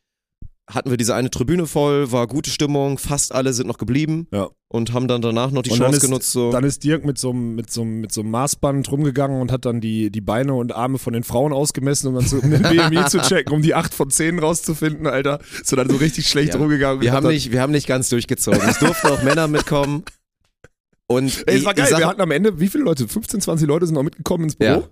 [0.70, 4.48] Hatten wir diese eine Tribüne voll, war gute Stimmung, fast alle sind noch geblieben Ja.
[4.68, 6.30] und haben dann danach noch die Und Chance ist- genutzt.
[6.30, 6.52] So.
[6.52, 9.80] Dann ist Dirk mit so, einem- mit, so, mit so Maßband rumgegangen und hat dann
[9.80, 13.06] die, die Beine und Arme von den Frauen ausgemessen, um dann so, um den BMI
[13.06, 15.38] zu checken, um die 8 von 10 rauszufinden, Alter.
[15.60, 16.60] Ist dann so richtig schlecht Ja.
[16.60, 17.00] rumgegangen.
[17.00, 18.60] wir, haben nicht, wir haben nicht ganz durchgezogen.
[18.68, 20.04] Es durften auch Männer mitkommen.
[21.06, 21.86] Und Ey, es war geil.
[21.88, 23.08] sag- wir hatten am Ende, wie viele Leute?
[23.08, 24.70] 15, 20 Leute sind noch mitgekommen ins Büro.
[24.80, 24.88] Ja.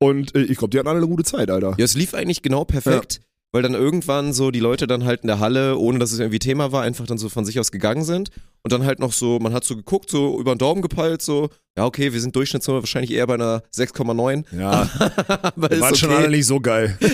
[0.00, 1.74] Und äh, ich glaube, die hatten alle eine gute Zeit, Alter.
[1.76, 3.20] Ja, es lief eigentlich genau perfekt,
[3.52, 6.38] weil dann irgendwann so die Leute dann halt in der Halle, ohne dass es irgendwie
[6.38, 8.30] Thema war, einfach dann so von sich aus gegangen sind
[8.62, 11.48] und dann halt noch so, man hat so geguckt, so über den Daumen gepeilt, so,
[11.76, 14.88] ja okay, wir sind Durchschnittsnummer wahrscheinlich eher bei einer 6,9, Ja,
[15.42, 16.36] aber waren schon alle okay.
[16.36, 16.98] nicht so geil.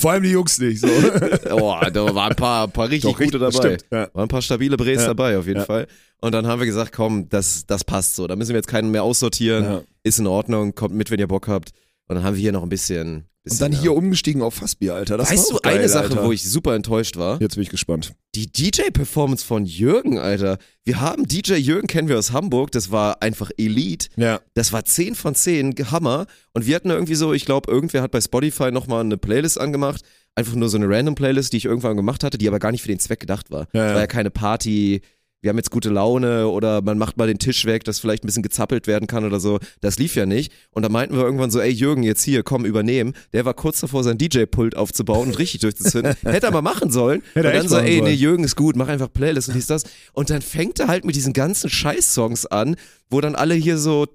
[0.00, 0.80] Vor allem die Jungs nicht.
[0.80, 0.86] So.
[1.50, 3.50] Oh, da waren ein paar, paar richtig Doch, gute dabei.
[3.50, 4.08] stimmt, ja.
[4.12, 5.08] Waren ein paar stabile Brees Ja.
[5.08, 5.64] dabei, auf jeden Ja.
[5.64, 5.88] Fall.
[6.20, 8.28] Und dann haben wir gesagt, komm, das, das passt so.
[8.28, 9.80] Da müssen wir jetzt keinen mehr aussortieren.
[10.04, 11.70] Ist in Ordnung, kommt mit, wenn ihr Bock habt.
[12.06, 13.24] Und dann haben wir hier noch ein bisschen.
[13.48, 13.80] Und dann ja.
[13.80, 15.16] hier umgestiegen auf Fassbier, Alter.
[15.16, 16.24] Das Weißt du geil, eine Sache, Alter.
[16.24, 17.40] wo ich super enttäuscht war?
[17.40, 18.12] Jetzt bin ich gespannt.
[18.34, 20.58] Die DJ-Performance von Jürgen, Alter.
[20.84, 24.08] Wir haben DJ Jürgen, kennen wir aus Hamburg, das war einfach Elite.
[24.16, 24.40] Ja.
[24.54, 26.26] Das war 10 von 10, Hammer.
[26.52, 30.02] Und wir hatten irgendwie so, ich glaube, irgendwer hat bei Spotify nochmal eine Playlist angemacht.
[30.34, 32.82] Einfach nur so eine random Playlist, die ich irgendwann gemacht hatte, die aber gar nicht
[32.82, 33.66] für den Zweck gedacht war.
[33.72, 33.94] Ja, ja.
[33.94, 35.00] war ja keine Party,
[35.40, 38.26] wir haben jetzt gute Laune oder man macht mal den Tisch weg, dass vielleicht ein
[38.26, 39.58] bisschen gezappelt werden kann oder so.
[39.80, 40.52] Das lief ja nicht.
[40.72, 43.14] Und da meinten wir irgendwann so, ey Jürgen, jetzt hier, komm, übernehmen.
[43.32, 46.14] Der war kurz davor, sein DJ-Pult aufzubauen und richtig durchzuzünden.
[46.24, 47.22] Hätte er mal machen sollen.
[47.34, 48.12] Hätte er und dann so, ey, nee.
[48.12, 49.84] Jürgen ist gut, mach einfach Playlist und dies, das.
[50.12, 52.74] Und dann fängt er halt mit diesen ganzen Scheiß-Songs an,
[53.08, 54.06] wo dann alle hier so,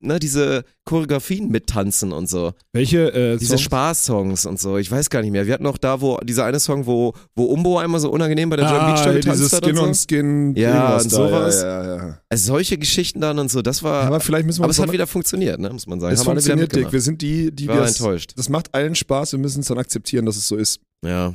[0.00, 2.52] ne, diese Choreografien mittanzen und so.
[2.72, 3.62] Welche äh, Diese Songs?
[3.62, 4.78] Spaß-Songs und so.
[4.78, 5.46] Ich weiß gar nicht mehr.
[5.46, 8.56] Wir hatten noch da, wo, dieser eine Song, wo, wo Umbo einmal so unangenehm bei
[8.56, 10.02] der Jam Beach Ah, Show diese getanzt hat Skin und so.
[10.08, 10.56] Skin.
[10.56, 11.62] Ja, und sowas.
[11.62, 12.18] Ja, ja, ja.
[12.28, 14.04] Also solche Geschichten dann und so, das war.
[14.04, 16.14] Aber vielleicht müssen wir aber es hat wieder funktioniert, ne, muss man sagen.
[16.14, 16.92] Es Haben funktioniert, Dick.
[16.92, 18.32] Wir sind die, die wir enttäuscht.
[18.36, 19.32] Das macht allen Spaß.
[19.32, 20.80] Wir müssen es dann akzeptieren, dass es so ist.
[21.04, 21.34] Ja.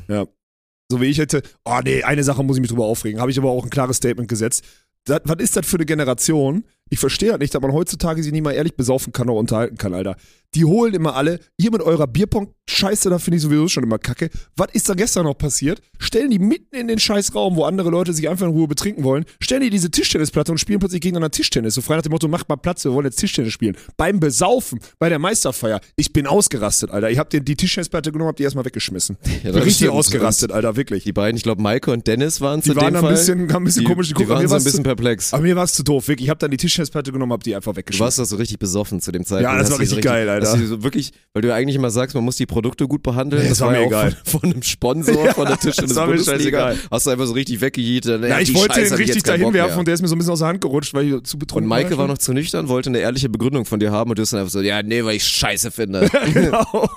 [0.92, 3.20] So wie ich hätte, oh nee, eine Sache muss ich mich drüber aufregen.
[3.20, 4.64] Habe ich aber auch ein klares Statement gesetzt.
[5.06, 6.64] Das, was ist das für eine Generation?
[6.92, 9.78] Ich verstehe halt nicht, dass man heutzutage sich nicht mal ehrlich besaufen kann oder unterhalten
[9.78, 10.16] kann, Alter.
[10.54, 14.30] Die holen immer alle, ihr mit eurer Bierpong-Scheiße, da finde ich sowieso schon immer kacke.
[14.56, 15.82] Was ist da gestern noch passiert?
[16.00, 19.26] Stellen die mitten in den Scheißraum, wo andere Leute sich einfach in Ruhe betrinken wollen,
[19.42, 21.74] stellen die diese Tischtennisplatte und spielen plötzlich gegeneinander Tischtennis.
[21.74, 23.76] So frei nach dem Motto, macht mal Platz, wir wollen jetzt Tischtennis spielen.
[23.98, 27.10] Beim Besaufen, bei der Meisterfeier, ich bin ausgerastet, Alter.
[27.10, 29.18] Ich hab dir die Tischtennisplatte genommen, hab die erstmal weggeschmissen.
[29.44, 29.92] Ja, richtig stimmt.
[29.92, 31.04] ausgerastet, Alter, wirklich.
[31.04, 33.12] Die beiden, ich glaube, Maike und Dennis waren es Die waren dem ein Fall.
[33.14, 34.32] bisschen, haben ein bisschen die, komisch die geguckt.
[34.32, 35.34] aber waren so ein bisschen zu, perplex.
[35.34, 36.26] aber mir war es zu doof, wirklich.
[36.28, 38.04] Ich habe dann die Tischtennisplatte genommen, hab die einfach Du weggeschmissen.
[38.06, 39.44] warst doch so richtig besoffen zu dem Zeitpunkt.
[39.54, 40.58] Ja, das war so richtig geil, Alter.
[40.58, 43.44] So wirklich, weil du ja eigentlich immer sagst, man muss die Produkte gut behandeln.
[43.44, 44.18] Nee, das war ja mir auch egal.
[44.26, 46.78] Von, von einem Sponsor, Ja, von der das Tischtennis war mir scheißegal.
[46.92, 48.24] Hast du einfach so richtig weggejietet.
[48.24, 50.34] Ja, ich wollte Scheiße den richtig dahin werfen und der ist mir so ein bisschen
[50.34, 52.90] aus der Hand gerutscht, weil ich zu betrunken Und Maike war noch zu nüchtern, wollte
[52.90, 55.16] eine ehrliche Begründung von dir haben und du hast dann einfach so, ja, nee, weil
[55.16, 56.10] ich scheiße finde.
[56.34, 56.90] Genau.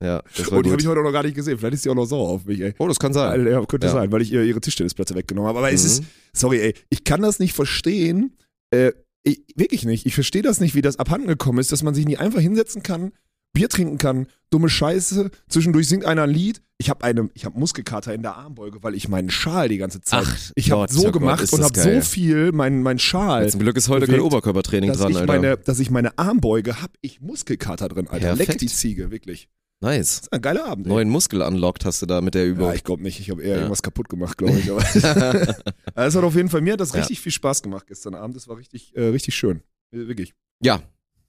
[0.00, 1.58] ja, das war Und die habe ich heute auch noch gar nicht gesehen.
[1.58, 2.74] Vielleicht ist die auch noch sauer auf mich, ey.
[2.78, 3.46] Oh, das kann sein.
[3.46, 3.92] Ja, könnte Ja.
[3.92, 5.58] sein, weil ich ihr ihre Tischtennisplatte weggenommen habe.
[5.58, 5.86] Aber es Mhm.
[5.88, 8.32] ist, sorry, ey, ich kann das nicht verstehen.
[8.74, 10.04] Äh, ich, wirklich nicht.
[10.06, 12.82] Ich verstehe das nicht, wie das abhanden gekommen ist, dass man sich nicht einfach hinsetzen
[12.82, 13.12] kann,
[13.54, 16.60] Bier trinken kann, dumme Scheiße, zwischendurch singt einer ein Lied.
[16.76, 20.00] Ich habe eine, ich habe Muskelkater in der Armbeuge, weil ich meinen Schal die ganze
[20.00, 20.26] Zeit.
[20.26, 23.60] Ach ich habe so oh Gott, gemacht und habe so viel mein, mein Schal, Zum
[23.60, 25.32] Glück ist heute kein bewegt, Oberkörpertraining dass dran, ich, Alter.
[25.32, 28.30] meine, dass ich meine Armbeuge habe, ich Muskelkater drin, Alter.
[28.30, 28.60] Leck Perfekt.
[28.60, 29.48] die Ziege, wirklich.
[29.84, 30.16] Nice.
[30.16, 30.86] Das ist ein geiler Abend.
[30.86, 30.92] Ey.
[30.92, 32.66] Neuen Muskel unlocked hast du da mit der Übung.
[32.68, 33.20] Ja, ich glaube nicht.
[33.20, 33.56] Ich habe eher Ja.
[33.56, 34.70] irgendwas kaputt gemacht, glaube ich.
[34.70, 34.82] Aber
[35.94, 37.00] es hat auf jeden Fall, mir hat das Ja.
[37.00, 38.36] richtig viel Spaß gemacht gestern Abend.
[38.36, 39.62] Das war richtig, äh, richtig schön.
[39.92, 40.34] Äh, Wirklich.
[40.62, 40.80] Ja.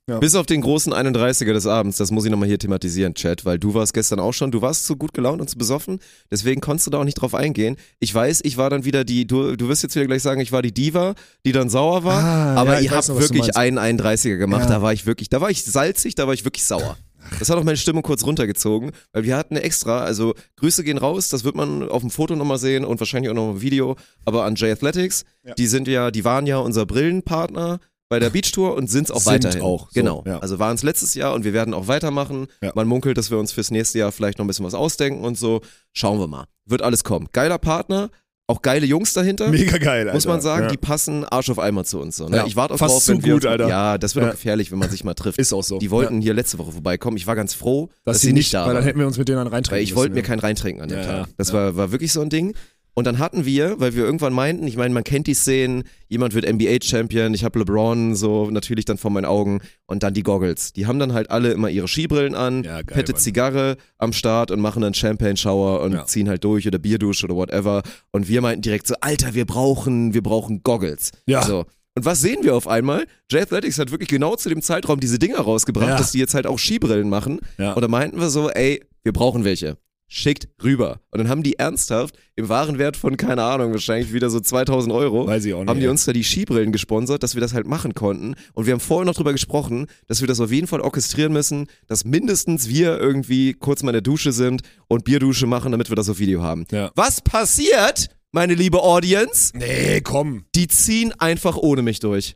[0.07, 0.19] Ja.
[0.19, 3.57] Bis auf den großen 31er des Abends, das muss ich nochmal hier thematisieren, Chat, weil
[3.57, 5.97] du warst gestern auch schon, du warst zu gut gelaunt und zu besoffen,
[6.29, 7.75] deswegen konntest du da auch nicht drauf eingehen.
[7.99, 10.51] Ich weiß, ich war dann wieder die, du, du wirst jetzt wieder gleich sagen, ich
[10.51, 13.57] war die Diva, die dann sauer war, Ah, aber ja, ich ihr habt noch, wirklich
[13.57, 16.65] einen 31er gemacht, da war ich wirklich, da war ich salzig, da war ich wirklich
[16.65, 16.99] sauer.
[17.39, 21.29] Das hat auch meine Stimmung kurz runtergezogen, weil wir hatten extra, also Grüße gehen raus,
[21.29, 24.45] das wird man auf dem Foto nochmal sehen und wahrscheinlich auch noch im Video, aber
[24.45, 25.53] an J Athletics, Ja.
[25.55, 29.33] die sind ja, die waren ja unser Brillenpartner bei der Beachtour und sind's auch Sind
[29.45, 29.61] weiterhin.
[29.61, 30.23] auch, so, genau.
[30.27, 30.37] ja.
[30.39, 32.47] Also waren es letztes Jahr und wir werden auch weitermachen.
[32.61, 32.71] Ja.
[32.75, 35.37] Man munkelt, dass wir uns fürs nächste Jahr vielleicht noch ein bisschen was ausdenken und
[35.39, 35.61] so.
[35.91, 36.45] Schauen wir mal.
[36.65, 37.27] Wird alles kommen.
[37.33, 38.09] Geiler Partner,
[38.47, 39.49] auch geile Jungs dahinter.
[39.49, 40.13] Mega geil, Alter.
[40.13, 40.69] Muss man sagen, ja.
[40.69, 42.17] die passen Arsch auf Eimer zu uns.
[42.17, 42.37] So, ne?
[42.37, 43.67] Ja, Ich warte fast drauf, wenn wir gut, uns, Alter.
[43.67, 44.29] Ja, das wird Ja.
[44.29, 45.39] auch gefährlich, wenn man sich mal trifft.
[45.39, 45.79] Ist auch so.
[45.79, 47.17] Die wollten hier letzte Woche vorbeikommen.
[47.17, 48.83] Ich war ganz froh, dass, sie nicht da weil dann waren.
[48.83, 51.27] hätten wir uns mit denen reintrinken Weil ich wollte mir keinen reintrinken an dem Tag.
[51.37, 51.53] Das.
[51.53, 52.53] War, war wirklich so ein Ding.
[52.97, 56.33] Und dann hatten wir, weil wir irgendwann meinten, ich meine, man kennt die Szenen, jemand
[56.33, 60.71] wird NBA-Champion, ich habe LeBron so natürlich dann vor meinen Augen und dann die Goggles.
[60.71, 63.21] Die haben dann halt alle immer ihre Skibrillen an, Ja, geil, fette Mann.
[63.21, 66.05] Zigarre am Start und machen dann Champagne-Shower und Ja.
[66.05, 67.83] ziehen halt durch oder Bierdusche oder whatever.
[68.11, 71.11] Und wir meinten direkt so, Alter, wir brauchen, wir brauchen Goggles.
[71.27, 71.43] Ja.
[71.43, 71.65] So.
[71.97, 73.05] Und was sehen wir auf einmal?
[73.29, 75.97] J Athletics hat wirklich genau zu dem Zeitraum diese Dinger rausgebracht, Ja.
[75.97, 77.39] dass die jetzt halt auch Skibrillen machen.
[77.57, 77.73] Ja.
[77.73, 79.77] Und da meinten wir so, ey, wir brauchen welche.
[80.07, 81.01] Schickt rüber.
[81.09, 85.25] Und dann haben die ernsthaft im Warenwert von, keine Ahnung, wahrscheinlich wieder so 2000 Euro,
[85.27, 85.69] Weiß ich auch nicht.
[85.69, 88.35] haben die uns da die Skibrillen gesponsert, dass wir das halt machen konnten.
[88.53, 91.67] Und wir haben vorher noch drüber gesprochen, dass wir das auf jeden Fall orchestrieren müssen,
[91.87, 95.95] dass mindestens wir irgendwie kurz mal in der Dusche sind und Bierdusche machen, damit wir
[95.95, 96.65] das auf Video haben.
[96.71, 96.91] Ja.
[96.95, 99.57] Was passiert, meine liebe Audience?
[99.57, 100.45] Nee, komm.
[100.55, 102.35] Die ziehen einfach ohne mich durch.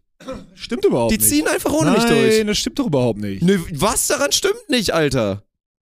[0.54, 1.30] Stimmt überhaupt Die nicht.
[1.30, 2.46] ziehen einfach ohne Nein, mich durch.
[2.48, 3.42] das stimmt doch überhaupt nicht.
[3.44, 5.44] Ne, was daran stimmt nicht, Alter?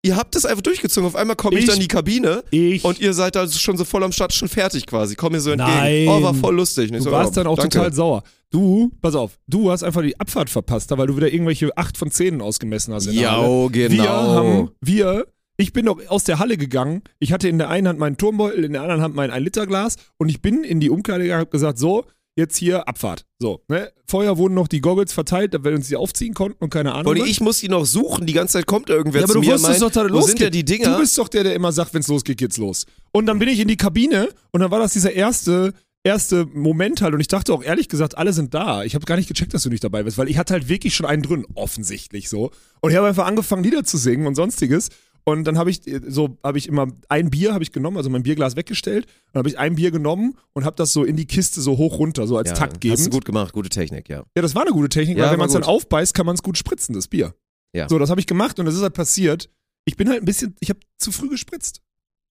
[0.07, 1.07] Ihr habt das einfach durchgezogen.
[1.09, 2.85] Auf einmal komme ich, Ich- dann in die Kabine Ich.
[2.85, 5.17] und ihr seid da schon so voll am Start, schon fertig quasi.
[5.17, 5.73] Komm mir so entgegen.
[5.77, 6.07] Nein.
[6.09, 6.93] Oh, war voll lustig.
[6.93, 7.77] Du so, warst ja, dann auch danke.
[7.77, 8.23] total sauer.
[8.51, 12.11] Du, pass auf, du hast einfach die Abfahrt verpasst, weil du wieder irgendwelche 8 von
[12.13, 13.07] 10 ausgemessen hast.
[13.07, 13.71] Ja, genau.
[13.73, 17.03] Wir haben, wir, ich bin doch aus der Halle gegangen.
[17.19, 20.29] Ich hatte in der einen Hand meinen Turmbeutel, in der anderen Hand mein 1-Liter-Glas und
[20.29, 22.05] ich bin in die Umkleide gegangen und hab gesagt, so,
[22.37, 23.25] jetzt hier Abfahrt.
[23.39, 23.91] So, ne?
[24.07, 27.07] Vorher wurden noch die Goggles verteilt, damit wir uns die aufziehen konnten und keine Ahnung.
[27.07, 27.29] Wollte was.
[27.29, 28.27] ich muss die noch suchen.
[28.27, 29.55] Die ganze Zeit kommt irgendwer ja, aber zu du mir.
[29.55, 30.29] wusstest meint, doch, dass wo losgeht.
[30.29, 30.93] sind denn die Dinger?
[30.93, 32.87] Du bist doch der, der immer sagt, wenn es losgeht, geht's los.
[33.13, 35.73] Und dann bin ich in die Kabine und dann war das dieser erste,
[36.05, 38.85] erste Moment halt und ich dachte auch ehrlich gesagt, alle sind da.
[38.85, 40.95] Ich habe gar nicht gecheckt, dass du nicht dabei bist, weil ich hatte halt wirklich
[40.95, 42.51] schon einen drin, offensichtlich so.
[42.81, 44.91] Und ich habe einfach angefangen, Lieder zu singen und sonstiges.
[45.29, 48.09] Und dann habe ich äh, so, habe ich immer ein Bier habe ich genommen, also
[48.09, 49.07] mein Bierglas weggestellt.
[49.33, 51.99] Dann habe ich ein Bier genommen und habe das so in die Kiste so hoch
[51.99, 52.99] runter, so als ja, taktgebend.
[52.99, 53.53] Hast du gut gemacht.
[53.53, 54.25] Gute Technik, ja.
[54.37, 56.37] Ja, das war eine gute Technik, Ja, weil wenn man es dann aufbeißt, kann man
[56.37, 57.35] es gut spritzen, das Bier.
[57.75, 57.89] Ja.
[57.89, 59.51] So, das habe ich gemacht und das ist halt passiert.
[59.85, 61.83] Ich bin halt ein bisschen, ich habe zu früh gespritzt.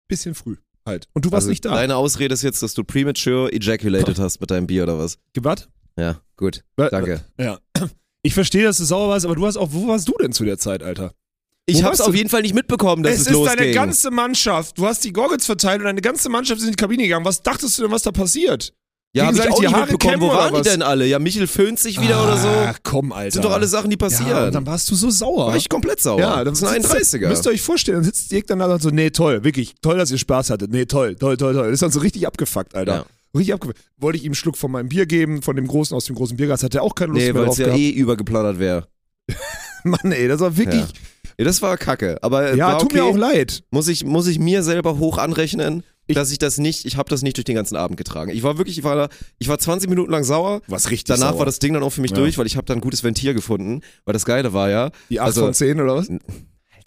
[0.06, 1.08] Bisschen früh halt.
[1.14, 1.74] Und du warst Also nicht da.
[1.74, 5.18] Deine Ausrede ist jetzt, dass du premature ejaculated hast mit deinem Bier oder was?
[5.40, 5.68] Was?
[5.98, 6.62] Ja, gut.
[6.76, 7.24] Danke.
[7.38, 7.58] Ja.
[8.26, 10.46] Ich verstehe, dass du sauer warst, aber du hast auch, wo warst du denn zu
[10.46, 11.12] der Zeit, Alter?
[11.66, 12.04] Ich warst du?
[12.04, 13.56] auf jeden Fall nicht mitbekommen, dass es, es ist losging.
[13.58, 14.76] deine ganze Mannschaft.
[14.76, 17.24] Du hast die Goggles verteilt und deine ganze Mannschaft ist in die Kabine gegangen.
[17.24, 18.74] Was dachtest du denn, was da passiert?
[19.16, 20.20] ja, hab ich auch die nicht Haare mitbekommen.
[20.20, 21.06] Wo waren die denn alle?
[21.06, 22.48] Ja, Michel föhnt sich wieder oder so.
[22.48, 23.26] Ach, komm, Alter.
[23.26, 24.28] Das sind doch alle Sachen, die passieren.
[24.28, 25.46] Ja, dann warst du so sauer.
[25.46, 26.18] war ich komplett sauer.
[26.20, 27.28] Ja, das ist ein sitzt- 31er.
[27.28, 29.96] Müsst ihr euch vorstellen, dann sitzt Dirk dann da und so, nee, toll, wirklich, toll,
[29.96, 30.70] dass ihr Spaß hattet.
[30.72, 31.64] Nee, toll, toll, toll, toll.
[31.66, 32.94] Das ist dann so richtig abgefuckt, Alter.
[32.94, 33.04] Ja.
[33.38, 33.78] Richtig abgefuckt.
[33.96, 36.36] Wollte ich ihm einen Schluck von meinem Bier geben, von dem großen, aus dem großen
[36.36, 37.80] Biergas, hat er auch keine Lust Nee, mehr weil drauf es ja gehabt.
[37.80, 38.88] eh übergeplaudert wäre.
[39.84, 40.88] Mann, ey, das war wirklich, Ja.
[41.38, 42.18] Ja, das war kacke.
[42.22, 42.96] Aber ja, war tut okay.
[43.02, 43.64] mir auch leid.
[43.70, 47.08] Muss ich, muss ich mir selber hoch anrechnen, Ich- dass ich das nicht, ich habe
[47.10, 48.30] das nicht durch den ganzen Abend getragen.
[48.30, 50.60] Ich war wirklich, ich war da, ich war 20 Minuten lang sauer.
[50.68, 51.38] Was richtig Danach sauer.
[51.40, 52.18] war das Ding dann auch für mich Ja.
[52.18, 53.80] durch, weil ich habe da ein gutes Ventil gefunden.
[54.04, 56.08] Weil das Geile war ja, Die 8 also- von 10 oder was?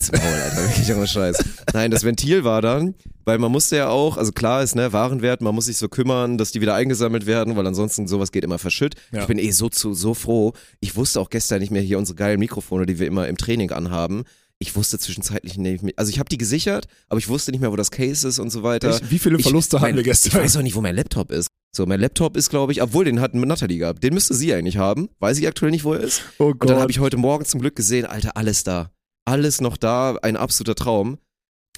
[0.01, 1.37] Halt's Maul, Alter, wirklich ohne Scheiß.
[1.73, 5.41] Nein, das Ventil war dann, weil man musste ja auch, also klar ist, ne, Warenwert,
[5.41, 8.59] man muss sich so kümmern, dass die wieder eingesammelt werden, weil ansonsten sowas geht immer
[8.59, 8.95] verschütt.
[9.11, 9.21] Ja.
[9.21, 10.53] Ich bin eh so zu, so froh.
[10.79, 13.71] Ich wusste auch gestern nicht mehr hier unsere geilen Mikrofone, die wir immer im Training
[13.71, 14.23] anhaben.
[14.59, 17.71] Ich wusste zwischenzeitlich nicht mehr, also ich habe die gesichert, aber ich wusste nicht mehr,
[17.71, 18.89] wo das Case ist und so weiter.
[18.89, 19.11] Echt?
[19.11, 20.29] Wie viele Ich- Verluste hatten mein, wir gestern?
[20.31, 21.47] Ich weiß auch nicht, wo mein Laptop ist.
[21.75, 24.03] So, mein Laptop ist, glaube ich, obwohl den hat Natalie gehabt.
[24.03, 25.09] Den müsste sie eigentlich haben.
[25.19, 26.21] Weiß ich aktuell nicht, wo er ist.
[26.39, 28.89] oh Und dann habe ich heute Morgen zum Glück gesehen, Alter, alles da.
[29.27, 31.17] Alles noch da, ein absoluter Traum.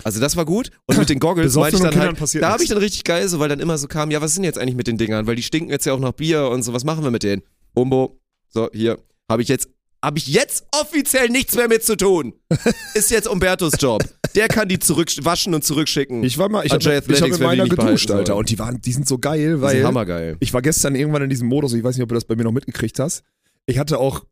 [0.03, 0.69] Also das war gut.
[0.85, 3.27] Und mit den Goggles meinte ich dann halt, passiert da habe ich dann richtig geil,
[3.27, 5.25] so weil dann immer so kam, ja, was sind jetzt eigentlich mit den Dingern?
[5.25, 7.41] Weil die stinken jetzt ja auch nach Bier und so, was machen wir mit denen?
[7.73, 9.67] Umbo, so, hier, habe ich jetzt,
[10.03, 12.33] habe ich jetzt offiziell nichts mehr mit zu tun.
[12.93, 14.03] Ist jetzt Umbertos Job.
[14.35, 16.23] Der kann die zurück waschen und zurückschicken.
[16.23, 18.35] Ich war mal, ich habe hab will meiner geduscht, Alter.
[18.35, 20.37] Und die waren, die sind so geil, weil ist hammergeil.
[20.39, 22.43] ich war gestern irgendwann in diesem Modus, ich weiß nicht, ob du das bei mir
[22.43, 23.23] noch mitgekriegt hast.
[23.69, 24.25] Ich hatte auch,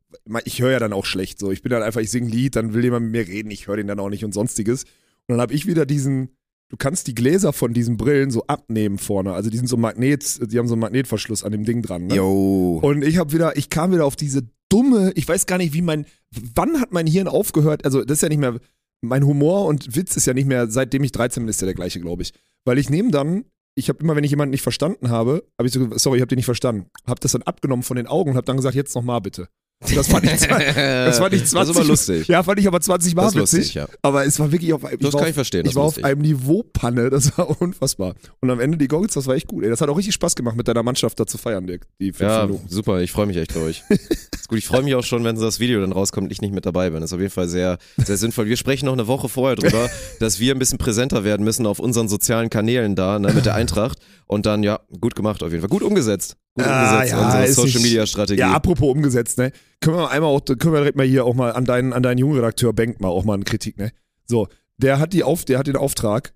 [0.45, 1.51] ich höre ja dann auch schlecht so.
[1.51, 3.67] Ich bin dann einfach, ich singe ein Lied, dann will jemand mit mir reden, ich
[3.67, 4.83] höre den dann auch nicht und sonstiges.
[4.83, 4.89] Und
[5.33, 6.29] dann habe ich wieder diesen,
[6.69, 9.33] du kannst die Gläser von diesen Brillen so abnehmen vorne.
[9.33, 12.07] Also die sind so Magnet, die haben so einen Magnetverschluss an dem Ding dran.
[12.07, 12.15] Ne?
[12.15, 12.79] Yo.
[12.81, 15.83] Und ich habe wieder, ich kam wieder auf diese dumme, ich weiß gar nicht, wie
[15.83, 16.07] mein,
[16.55, 17.85] wann hat mein Hirn aufgehört?
[17.85, 18.59] Also das ist ja nicht mehr,
[19.01, 21.75] mein Humor und Witz ist ja nicht mehr, seitdem ich 13 bin, ist ja der
[21.75, 22.33] gleiche, glaube ich.
[22.65, 23.45] Weil ich nehme dann,
[23.77, 26.29] ich habe immer, wenn ich jemanden nicht verstanden habe, habe ich so, sorry, ich habe
[26.29, 28.95] den nicht verstanden, habe das dann abgenommen von den Augen und habe dann gesagt, jetzt
[28.95, 29.49] nochmal bitte.
[29.95, 32.27] Das fand ich, das fand ich 20 Das ist aber lustig.
[32.27, 33.87] Ja, fand ich aber 20 Mal das ist lustig, ja.
[34.01, 34.97] Aber es war wirklich auf einem.
[34.99, 36.05] Das kann auf- ich verstehen, das Ich war ist auf lustig.
[36.05, 38.15] einem Niveau Panne, das war unfassbar.
[38.41, 39.63] Und am Ende die Goggles, das war echt gut.
[39.63, 39.69] Ey.
[39.69, 41.85] Das hat auch richtig Spaß gemacht, mit deiner Mannschaft da zu feiern, Dirk.
[41.99, 42.67] Die fünf Ja, Minuten.
[42.67, 43.83] super, ich freue mich echt für euch.
[43.89, 46.53] ist gut, ich freue mich auch schon, wenn das Video dann rauskommt und ich nicht
[46.55, 47.01] mit dabei bin.
[47.01, 48.47] Das ist auf jeden Fall sehr, sehr sinnvoll.
[48.47, 51.77] Wir sprechen noch eine Woche vorher drüber, dass wir ein bisschen präsenter werden müssen auf
[51.77, 53.99] unseren sozialen Kanälen da, ne, mit der Eintracht.
[54.25, 55.69] Und dann, ja, gut gemacht auf jeden Fall.
[55.69, 56.35] Gut umgesetzt.
[56.57, 58.39] Gut Ah, umgesetzt, ja, unsere Social Media Strategie.
[58.39, 59.51] Ja, apropos umgesetzt, ne?
[59.79, 62.01] Können wir mal einmal auch, können wir direkt mal hier auch mal an deinen, an
[62.03, 63.91] deinen jungen Redakteur Bank mal auch mal eine Kritik, ne?
[64.25, 66.33] So, der hat die auf, der hat den Auftrag,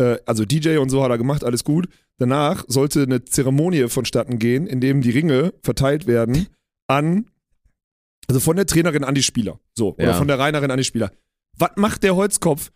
[0.00, 1.88] äh, also DJ und so hat er gemacht, alles gut.
[2.16, 6.48] Danach sollte eine Zeremonie vonstatten gehen, in dem die Ringe verteilt werden
[6.88, 7.26] an,
[8.26, 9.60] also von der Trainerin an die Spieler.
[9.74, 10.14] So, oder Ja.
[10.14, 11.12] von der Reinerin an die Spieler.
[11.58, 12.70] Was macht der Holzkopf?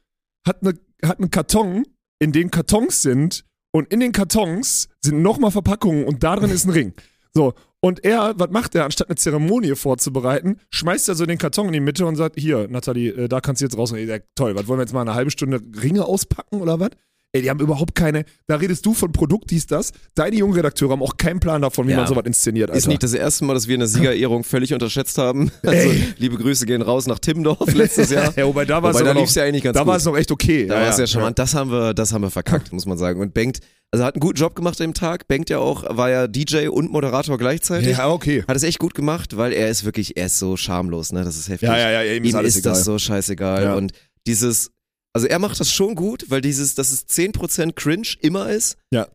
[0.47, 0.75] Hat, eine,
[1.05, 1.85] hat einen Karton,
[2.19, 6.67] in dem Kartons sind und in den Kartons sind nochmal Verpackungen und da drin ist
[6.67, 6.95] ein Ring.
[7.35, 8.85] So, und er, was macht er?
[8.85, 12.69] Anstatt eine Zeremonie vorzubereiten, schmeißt er so den Karton in die Mitte und sagt, hier,
[12.69, 13.91] Nathalie, äh, da kannst du jetzt raus.
[13.91, 16.79] Und ich sag, toll, was wollen wir jetzt mal eine halbe Stunde Ringe auspacken oder
[16.79, 16.91] was?
[17.35, 19.93] Ey, die haben überhaupt keine, da redest du von Produkt, dies, das.
[20.15, 21.97] Deine jungen Redakteure haben auch keinen Plan davon, wie Ja.
[21.97, 22.79] man sowas inszeniert, Alter.
[22.79, 25.51] Ist nicht das erste Mal, dass wir eine Siegerehrung völlig unterschätzt haben.
[25.63, 26.13] Also, Ey.
[26.19, 28.35] liebe Grüße gehen raus nach Timmendorf letztes Jahr.
[28.37, 30.31] ja, wobei da war es da noch, ja eigentlich ganz da war es noch echt
[30.31, 30.67] okay.
[30.67, 31.39] Da war es ja charmant.
[31.39, 33.19] Das haben wir, das haben wir verkackt, muss man sagen.
[33.21, 35.27] Und Bengt, also hat einen guten Job gemacht dem Tag.
[35.27, 37.97] Bengt ja auch, war ja DJ und Moderator gleichzeitig.
[37.97, 38.45] Ja, okay.
[38.47, 41.25] Hat es echt gut gemacht, weil er ist wirklich, er ist so schamlos, ne?
[41.25, 41.69] Das ist heftig.
[41.71, 43.63] Ja, ja, ja, ihm Ihm ist ist das so scheißegal.
[43.63, 43.75] Ja.
[43.75, 43.93] Und
[44.27, 44.71] dieses,
[45.13, 48.77] also er macht das schon gut, weil dieses, dass es 10% Cringe immer ist.
[48.91, 49.09] Ja.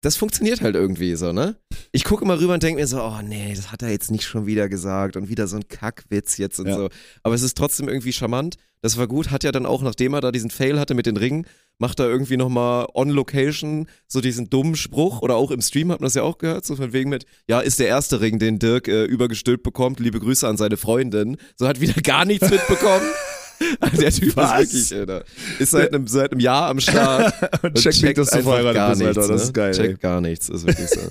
[0.00, 1.56] Das funktioniert halt irgendwie so, ne?
[1.90, 4.24] Ich gucke mal rüber und denke mir so, oh nee, das hat er jetzt nicht
[4.24, 6.76] schon wieder gesagt und wieder so ein Kackwitz jetzt und Ja.
[6.76, 6.88] so.
[7.24, 8.56] Aber es ist trotzdem irgendwie charmant.
[8.80, 9.32] Das war gut.
[9.32, 11.46] Hat ja dann auch, nachdem er da diesen Fail hatte mit den Ringen,
[11.78, 15.98] macht er irgendwie nochmal on Location so diesen dummen Spruch oder auch im Stream hat
[15.98, 18.60] man das ja auch gehört, so von wegen mit, ja, ist der erste Ring, den
[18.60, 19.98] Dirk äh, übergestülpt bekommt.
[19.98, 21.38] Liebe Grüße an seine Freundin.
[21.56, 23.02] So hat wieder gar nichts mitbekommen.
[23.80, 24.62] Also der Typ Was?
[24.72, 25.24] ist wirklich, Alter.
[25.58, 27.32] Ist seit einem, seit einem Jahr am Start.
[27.64, 29.20] Und checkt nicht, dass du verheiratet gar bist, Alter.
[29.20, 29.34] Das ne?
[29.36, 29.96] ist geil, Checkt ey.
[29.96, 31.00] gar nichts, ist wirklich so.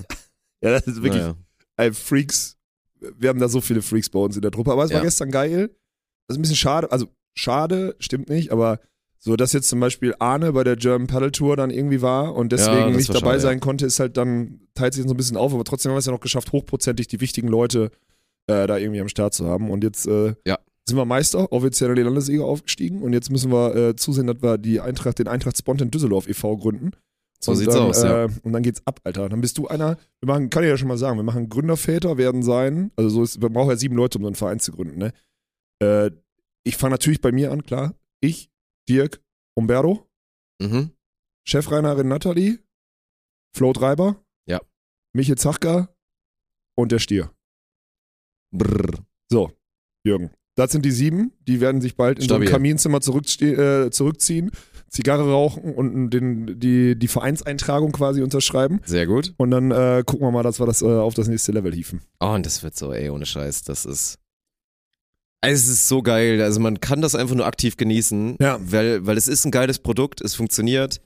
[0.62, 1.36] Ja, das ist wirklich Naja.
[1.76, 2.56] ey, Freaks.
[3.16, 4.72] Wir haben da so viele Freaks bei uns in der Truppe.
[4.72, 5.04] Aber es war Ja.
[5.04, 5.68] gestern geil.
[6.26, 6.90] Das ist ein bisschen schade.
[6.90, 7.06] Also,
[7.36, 8.80] schade, stimmt nicht, aber
[9.20, 12.52] so, dass jetzt zum Beispiel Arne bei der German Paddle Tour dann irgendwie war und
[12.52, 15.16] Ja, deswegen das nicht dabei schade, sein konnte, ist halt dann, teilt sich so ein
[15.16, 17.90] bisschen auf, aber trotzdem haben wir es ja noch geschafft, hochprozentig die wichtigen Leute
[18.48, 19.70] äh, da irgendwie am Start zu haben.
[19.70, 20.58] Und jetzt äh, Ja.
[20.88, 24.42] Sind wir Meister, offiziell in die Landesliga aufgestiegen und jetzt müssen wir äh, zusehen, dass
[24.42, 26.56] wir die Eintracht, den Eintracht Spontan Düsseldorf e.V.
[26.56, 26.92] gründen.
[27.40, 28.24] So und sieht's dann, aus, ja.
[28.24, 29.28] äh, Und dann geht's ab, Alter.
[29.28, 32.16] Dann bist du einer, wir machen, kann ich ja schon mal sagen, wir machen Gründerväter
[32.18, 34.72] werden sein, also so ist, wir brauchen ja sieben Leute, um so einen Verein zu
[34.72, 35.12] gründen, ne?
[35.80, 36.10] Äh,
[36.64, 37.94] ich fange natürlich bei mir an, klar.
[38.20, 38.50] Ich,
[38.88, 39.22] Dirk,
[39.54, 40.04] Umberto,
[40.60, 40.90] Mhm.
[41.46, 42.58] Chefreinerin Nathalie,
[43.56, 44.60] Flo Treiber, Ja.
[45.14, 45.94] Michael Zachka
[46.76, 47.32] und der Stier.
[48.52, 49.06] Brrr.
[49.30, 49.52] So,
[50.04, 50.30] Jürgen.
[50.58, 52.48] Das sind die sieben, die werden sich bald in so Stabil.
[52.48, 54.50] ein Kaminzimmer äh, zurückziehen,
[54.88, 58.80] Zigarre rauchen und den, die, die Vereinseintragung quasi unterschreiben.
[58.84, 59.34] Sehr gut.
[59.36, 62.00] Und dann äh, gucken wir mal, dass wir das äh, auf das nächste Level hieven.
[62.18, 63.62] Oh, und das wird so, ey, ohne Scheiß.
[63.62, 64.18] Das ist.
[65.40, 66.42] Es ist so geil.
[66.42, 68.58] Also man kann das einfach nur aktiv genießen, Ja.
[68.60, 71.00] weil, weil es ist ein geiles Produkt, es funktioniert.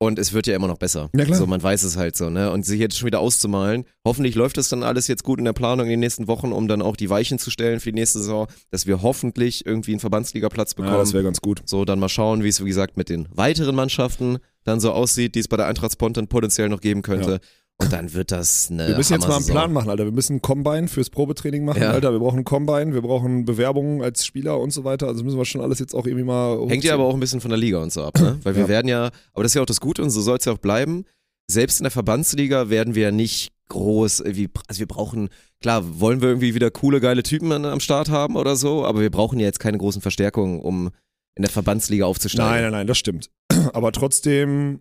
[0.00, 1.10] Und es wird ja immer noch besser.
[1.14, 1.36] Ja, klar.
[1.36, 2.52] So, man weiß es halt so, ne?
[2.52, 3.84] Und sich jetzt schon wieder auszumalen.
[4.04, 6.68] Hoffentlich läuft das dann alles jetzt gut in der Planung in den nächsten Wochen, um
[6.68, 10.00] dann auch die Weichen zu stellen für die nächste Saison, dass wir hoffentlich irgendwie einen
[10.00, 10.94] Verbandsligaplatz bekommen.
[10.94, 11.62] Ja, das wäre ganz gut.
[11.64, 15.34] so, dann mal schauen, wie es, wie gesagt, mit den weiteren Mannschaften dann so aussieht,
[15.34, 17.40] die es bei der Eintracht Spontan potenziell noch geben könnte.
[17.80, 19.46] Und dann wird das eine Wir müssen jetzt mal einen.
[19.46, 20.04] Plan machen, Alter.
[20.04, 21.90] Wir müssen einen Combine fürs Probetraining machen, Ja.
[21.92, 22.10] Alter.
[22.12, 25.06] Wir brauchen einen Combine, wir brauchen Bewerbungen als Spieler und so weiter.
[25.06, 26.58] Also müssen wir schon alles jetzt auch irgendwie mal.
[26.58, 26.82] Hängt hochziehen.
[26.82, 28.38] ja aber auch ein bisschen von der Liga und so ab, ne?
[28.42, 28.68] Weil wir Ja.
[28.68, 30.58] werden ja, aber das ist ja auch das Gute und so soll es ja auch
[30.58, 31.04] bleiben.
[31.50, 35.28] Selbst in der Verbandsliga werden wir ja nicht groß, irgendwie, also wir brauchen,
[35.62, 39.10] klar, wollen wir irgendwie wieder coole, geile Typen am Start haben oder so, aber wir
[39.10, 40.90] brauchen ja jetzt keine großen Verstärkungen, um
[41.36, 42.50] in der Verbandsliga aufzusteigen.
[42.50, 43.30] Nein, nein, nein, das stimmt.
[43.72, 44.80] Aber trotzdem,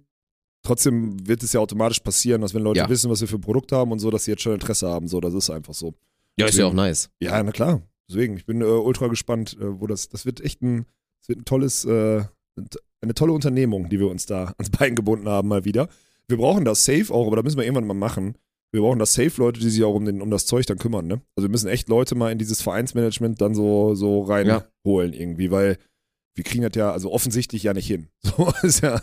[0.64, 2.90] trotzdem wird es ja automatisch passieren, dass wenn Leute Ja.
[2.90, 5.08] wissen, was wir für ein Produkt haben und so, dass sie jetzt schon Interesse haben.
[5.08, 5.94] So, das ist einfach so.
[6.40, 7.10] Ja, ist ja auch nice.
[7.20, 7.82] Ja, na klar.
[8.10, 10.86] Deswegen, ich bin äh, ultra gespannt, äh, wo das, das wird echt ein,
[11.22, 12.24] das wird ein tolles, äh,
[13.02, 15.90] eine tolle Unternehmung, die wir uns da ans Bein gebunden haben, mal wieder.
[16.28, 18.38] Wir brauchen das safe auch, aber da müssen wir irgendwann mal machen.
[18.72, 21.08] Wir brauchen das safe Leute, die sich auch um, den, um das Zeug dann kümmern,
[21.08, 21.22] ne?
[21.38, 25.78] Also wir müssen echt Leute mal in dieses Vereinsmanagement dann so, so reinholen irgendwie, weil
[26.36, 28.08] wir kriegen das ja, also offensichtlich ja nicht hin.
[28.24, 29.02] So ist ja.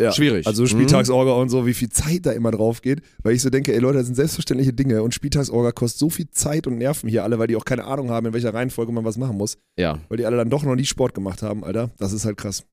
[0.00, 0.12] Ja.
[0.12, 0.46] Schwierig.
[0.46, 0.68] Also Mhm.
[0.68, 3.78] Spieltagsorga und so, wie viel Zeit da immer drauf geht, weil ich so denke, ey
[3.78, 7.38] Leute, das sind selbstverständliche Dinge und Spieltagsorga kostet so viel Zeit und Nerven hier alle,
[7.38, 9.98] weil die auch keine Ahnung haben, in welcher Reihenfolge man was machen muss, Ja.
[10.08, 11.90] weil die alle dann doch noch nie Sport gemacht haben, Alter.
[11.98, 12.64] Das ist halt krass.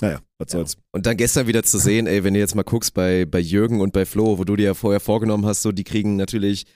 [0.00, 0.58] Naja, was Ja.
[0.58, 0.76] soll's.
[0.92, 3.80] Und dann gestern wieder zu sehen, ey, wenn du jetzt mal guckst bei, bei Jürgen
[3.80, 6.66] und bei Flo, wo du dir ja vorher vorgenommen hast, so, die kriegen natürlich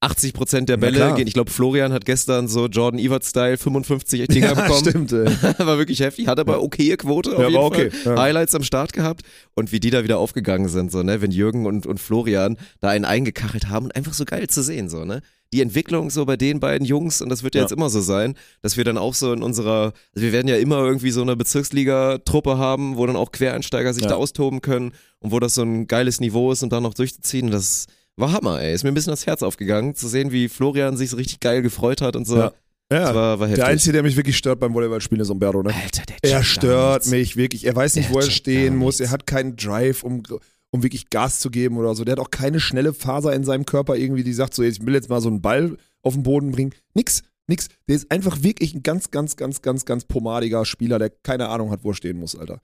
[0.00, 1.14] 80 Prozent der Bälle.
[1.14, 1.26] gehen.
[1.26, 4.80] Ich glaube, Florian hat gestern so Jordan Evert-Style 55 Dinger bekommen.
[4.80, 5.12] stimmt.
[5.12, 5.24] Ey.
[5.58, 7.86] war wirklich heftig, hat aber okaye Quote auf Ja, jeden war Fall.
[7.86, 7.96] okay.
[8.04, 8.20] Ja.
[8.20, 9.22] Highlights am Start gehabt
[9.54, 12.88] und wie die da wieder aufgegangen sind, so, ne, wenn Jürgen und, und Florian da
[12.90, 15.22] einen eingekachelt haben und einfach so geil zu sehen, so, ne.
[15.52, 17.64] Die Entwicklung so bei den beiden Jungs, und das wird ja, Ja.
[17.64, 20.56] jetzt immer so sein, dass wir dann auch so in unserer, also wir werden ja
[20.56, 24.10] immer irgendwie so eine Bezirksliga-Truppe haben, wo dann auch Quereinsteiger sich Ja.
[24.10, 27.50] da austoben können und wo das so ein geiles Niveau ist und dann noch durchzuziehen,
[27.50, 28.74] das war Hammer, ey.
[28.74, 31.62] Ist mir ein bisschen das Herz aufgegangen, zu sehen, wie Florian sich so richtig geil
[31.62, 32.38] gefreut hat und so.
[32.38, 32.52] Ja.
[32.90, 33.14] Ja.
[33.14, 33.48] war, war.
[33.48, 35.74] Der Einzige, der mich wirklich stört beim Volleyballspielen, ist Umberto, ne?
[35.74, 37.66] Alter, der Er stört mich wirklich.
[37.66, 39.00] Er weiß nicht, Der wo er stehen muss.
[39.00, 40.22] Er hat keinen Drive, um,
[40.70, 42.04] um wirklich Gas zu geben oder so.
[42.04, 44.94] Der hat auch keine schnelle Faser in seinem Körper irgendwie, die sagt so, ich will
[44.94, 46.74] jetzt mal so einen Ball auf den Boden bringen.
[46.94, 47.68] Nix, nix.
[47.88, 51.72] Der ist einfach wirklich ein ganz, ganz, ganz, ganz, ganz pomadiger Spieler, der keine Ahnung
[51.72, 52.60] hat, wo er stehen muss, Alter.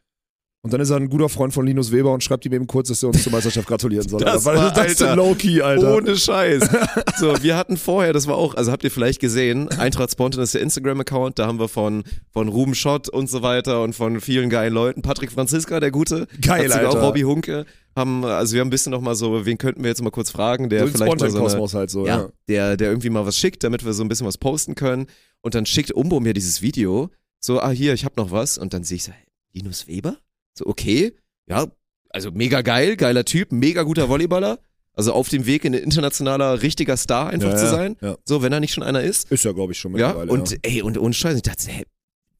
[0.64, 2.86] Und dann ist er ein guter Freund von Linus Weber und schreibt ihm eben kurz,
[2.86, 4.20] dass er uns zur Meisterschaft gratulieren soll.
[4.20, 4.62] Das Alter.
[4.62, 5.96] war, das ist Alter, Low-Key, Alter.
[5.96, 6.68] Ohne Scheiß.
[7.18, 10.54] So, wir hatten vorher, das war auch, also habt ihr vielleicht gesehen, Eintracht Spontan ist
[10.54, 14.50] der Instagram-Account, da haben wir von, von Ruben Schott und so weiter und von vielen
[14.50, 17.06] geilen Leuten, Patrick Franziska, der Gute, Geil, sogar auch Alter.
[17.06, 20.02] Robby Hunke, haben, also wir haben ein bisschen noch mal so, wen könnten wir jetzt
[20.02, 22.28] mal kurz fragen, der so vielleicht mal so eine, halt so, ja, ja.
[22.48, 25.06] der, der irgendwie mal was schickt, damit wir so ein bisschen was posten können
[25.42, 28.74] und dann schickt Umbo mir dieses Video, so, ah hier, ich hab noch was und
[28.74, 29.12] dann sehe ich so,
[29.52, 30.16] Linus Weber?
[30.54, 31.14] So, okay,
[31.46, 31.66] ja,
[32.10, 34.58] also mega geil, geiler Typ, mega guter Volleyballer.
[34.94, 37.96] Also auf dem Weg in ein internationaler, richtiger Star einfach Ja, zu ja, sein.
[38.02, 38.16] ja.
[38.26, 39.30] So, wenn er nicht schon einer ist.
[39.32, 40.30] Ist ja, glaube ich, schon Ja, mittlerweile.
[40.32, 41.84] und ey, und, und Scheiße, ich dachte, hey,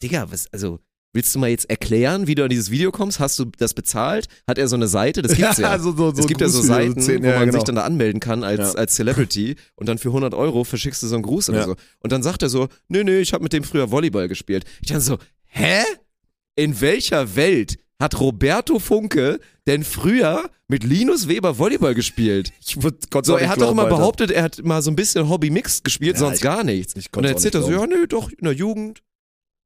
[0.03, 0.79] Digga, was, also,
[1.14, 3.20] willst du mal jetzt erklären, wie du an dieses Video kommst?
[3.20, 4.27] Hast du das bezahlt?
[4.46, 5.22] Hat er so eine Seite?
[5.22, 5.79] Das gibt's ja.
[5.79, 7.53] so, so, es gibt ja so Seiten, wo ja, man genau.
[7.53, 8.79] sich dann da anmelden kann als, Ja.
[8.79, 11.64] als Celebrity und dann für 100 Euro verschickst du so einen Gruß oder Ja.
[11.64, 11.77] so.
[12.01, 14.66] Und dann sagt er so, nö, nö, ich habe mit dem früher Volleyball gespielt.
[14.83, 15.83] Ich dachte so, hä?
[16.55, 22.53] In welcher Welt hat Roberto Funke denn früher mit Linus Weber Volleyball gespielt?
[22.61, 22.77] Ich
[23.11, 23.97] Gott So, er hat doch glauben, immer Alter.
[23.97, 26.95] behauptet, er hat mal so ein bisschen Hobby Mixed gespielt, Ja, sonst ich- gar nichts.
[26.97, 29.03] ich Und konnt's dann auch erzählt er so, ja, nö, doch, in der Jugend.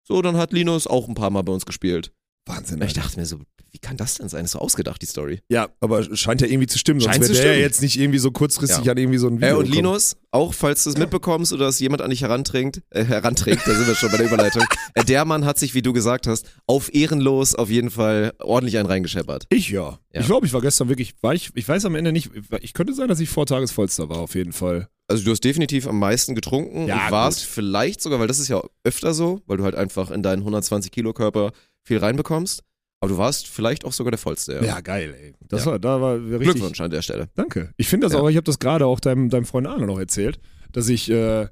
[0.04, 2.12] So, dann hat Linus auch ein paar Mal bei uns gespielt.
[2.46, 2.76] Wahnsinn.
[2.80, 3.00] Und ich Alter.
[3.02, 3.38] dachte mir so,
[3.72, 4.44] wie kann das denn sein?
[4.44, 5.40] Ist so ausgedacht, die Story.
[5.48, 7.60] Ja, aber scheint ja irgendwie zu stimmen, sonst Scheint wäre zu der stimmen.
[7.62, 8.92] jetzt nicht irgendwie so kurzfristig Ja.
[8.92, 9.74] an irgendwie so ein Äh, Video und gekommen.
[9.76, 13.74] Linus, auch falls du es mitbekommst oder dass jemand an dich herantrinkt, äh, heranträgt, da
[13.74, 14.62] sind wir schon bei der Überleitung.
[14.94, 18.78] äh, der Mann hat sich, wie du gesagt hast, auf ehrenlos auf jeden Fall ordentlich
[18.78, 19.46] einen reingescheppert.
[19.50, 19.98] Ich ja.
[20.14, 20.20] Ja.
[20.20, 22.30] Ich glaube, ich war gestern wirklich, war ich, ich weiß am Ende nicht,
[22.60, 24.88] ich könnte sein, dass ich Vortagesvollster war, auf jeden Fall.
[25.08, 27.48] Also du hast definitiv am meisten getrunken Ja, und warst gut.
[27.48, 30.90] vielleicht sogar, weil das ist ja öfter so, weil du halt einfach in deinen 120
[30.90, 31.52] Kilo Körper
[31.86, 32.62] viel reinbekommst.
[33.00, 34.54] Aber du warst vielleicht auch sogar der vollste.
[34.54, 34.64] Ja.
[34.64, 35.34] Ja, geil, ey.
[35.48, 35.72] Das Ja.
[35.72, 36.40] war, da war richtig.
[36.40, 37.28] Glückwunsch an der Stelle.
[37.34, 37.70] Danke.
[37.76, 38.20] Ich finde das Ja.
[38.20, 40.40] auch, ich habe das gerade auch deinem, deinem Freund Arne noch erzählt,
[40.72, 41.46] dass ich, äh,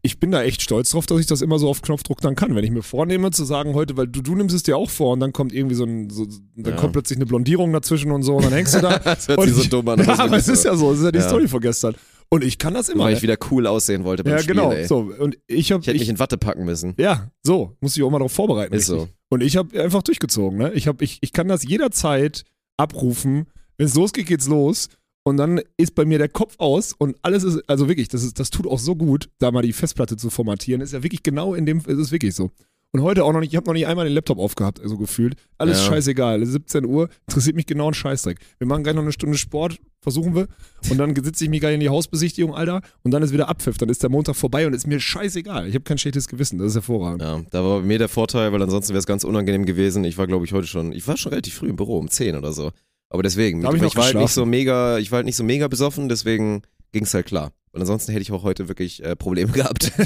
[0.00, 2.54] ich bin da echt stolz drauf, dass ich das immer so auf Knopfdruck dann kann.
[2.54, 5.12] Wenn ich mir vornehme zu sagen heute, weil du, du nimmst es dir auch vor
[5.12, 8.36] und dann kommt irgendwie so ein, so, dann kommt plötzlich eine Blondierung dazwischen und so
[8.36, 8.98] und dann hängst du da.
[9.04, 9.98] Das hört sich so dumm an.
[10.04, 11.20] Ja, aber es ist ja so, es ist ja die.
[11.20, 11.94] Story von gestern.
[12.30, 13.04] Und ich kann das immer.
[13.04, 13.16] Weil ne?
[13.16, 14.72] ich wieder cool aussehen wollte beim ja, Spiel, genau.
[14.72, 14.86] ey.
[14.86, 16.94] So, und ich habe Ich hätte mich in Watte packen müssen.
[16.98, 18.74] ja, so, muss ich auch mal darauf vorbereiten.
[18.74, 19.08] Ist richtig.
[19.08, 19.14] so.
[19.30, 20.58] Und ich habe einfach durchgezogen.
[20.58, 20.72] Ne?
[20.74, 22.44] Ich, hab, ich, ich kann das jederzeit
[22.76, 23.46] abrufen.
[23.76, 24.88] Wenn es losgeht, geht's los.
[25.24, 28.40] Und dann ist bei mir der Kopf aus und alles ist, also wirklich, das, ist,
[28.40, 30.80] das tut auch so gut, da mal die Festplatte zu formatieren.
[30.80, 32.50] Ist ja wirklich genau in dem, ist es wirklich so.
[32.92, 35.34] Und heute auch noch nicht, ich habe noch nicht einmal den Laptop aufgehabt, so gefühlt.
[35.58, 35.84] Alles Ja.
[35.92, 36.44] scheißegal.
[36.44, 38.38] 17 Uhr, interessiert mich genau ein Scheißdreck.
[38.58, 40.48] Wir machen gleich noch eine Stunde Sport, versuchen wir.
[40.90, 42.80] Und dann sitze ich mich gleich in die Hausbesichtigung, Alter.
[43.02, 43.76] Und dann ist wieder Abpfiff.
[43.76, 45.68] Dann ist der Montag vorbei und ist mir scheißegal.
[45.68, 46.58] Ich habe kein schlechtes Gewissen.
[46.58, 47.20] Das ist hervorragend.
[47.20, 50.02] Ja, da war mir der Vorteil, weil ansonsten wäre es ganz unangenehm gewesen.
[50.04, 52.36] Ich war, glaube ich, heute schon, ich war schon relativ früh im Büro, um 10
[52.36, 52.70] oder so.
[53.10, 55.44] Aber deswegen, ich ich, noch war halt nicht so mega, ich war halt nicht so
[55.44, 56.62] mega besoffen, deswegen
[56.92, 57.52] ging es halt klar.
[57.72, 59.92] Und ansonsten hätte ich auch heute wirklich äh, Probleme gehabt.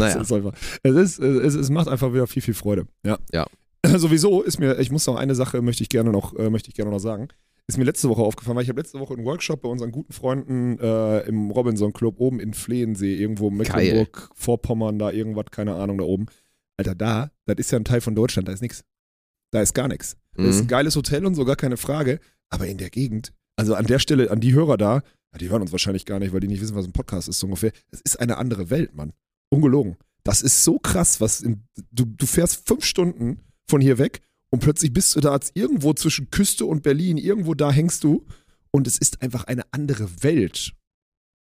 [0.00, 0.30] Es naja, ist
[0.82, 2.86] es, ist, es, es macht einfach wieder viel, viel Freude.
[3.04, 3.18] Ja.
[3.32, 3.46] Ja.
[3.96, 6.74] Sowieso ist mir, ich muss noch eine Sache, möchte ich gerne noch, äh, möchte ich
[6.74, 7.28] gerne noch sagen.
[7.66, 10.12] Ist mir letzte Woche aufgefallen, weil ich habe letzte Woche einen Workshop bei unseren guten
[10.14, 15.98] Freunden äh, im Robinson Club oben in Flehensee, irgendwo Mecklenburg, Vorpommern, da irgendwas, keine Ahnung,
[15.98, 16.26] da oben.
[16.78, 18.84] Alter, da, das ist ja ein Teil von Deutschland, da ist nichts.
[19.50, 20.16] Da ist gar nichts.
[20.34, 20.68] Das ist ein Mhm.
[20.68, 22.20] geiles Hotel und so, gar keine Frage.
[22.48, 25.02] Aber in der Gegend, also an der Stelle, an die Hörer da,
[25.38, 27.46] die hören uns wahrscheinlich gar nicht, weil die nicht wissen, was ein Podcast ist, so
[27.46, 27.72] ungefähr.
[27.90, 29.12] Es ist eine andere Welt, Mann.
[29.50, 29.96] Ungelogen.
[30.24, 34.20] Das ist so krass, was in, du, du fährst fünf Stunden von hier weg
[34.50, 38.26] und plötzlich bist du da als irgendwo zwischen Küste und Berlin, irgendwo da hängst du
[38.70, 40.72] und es ist einfach eine andere Welt.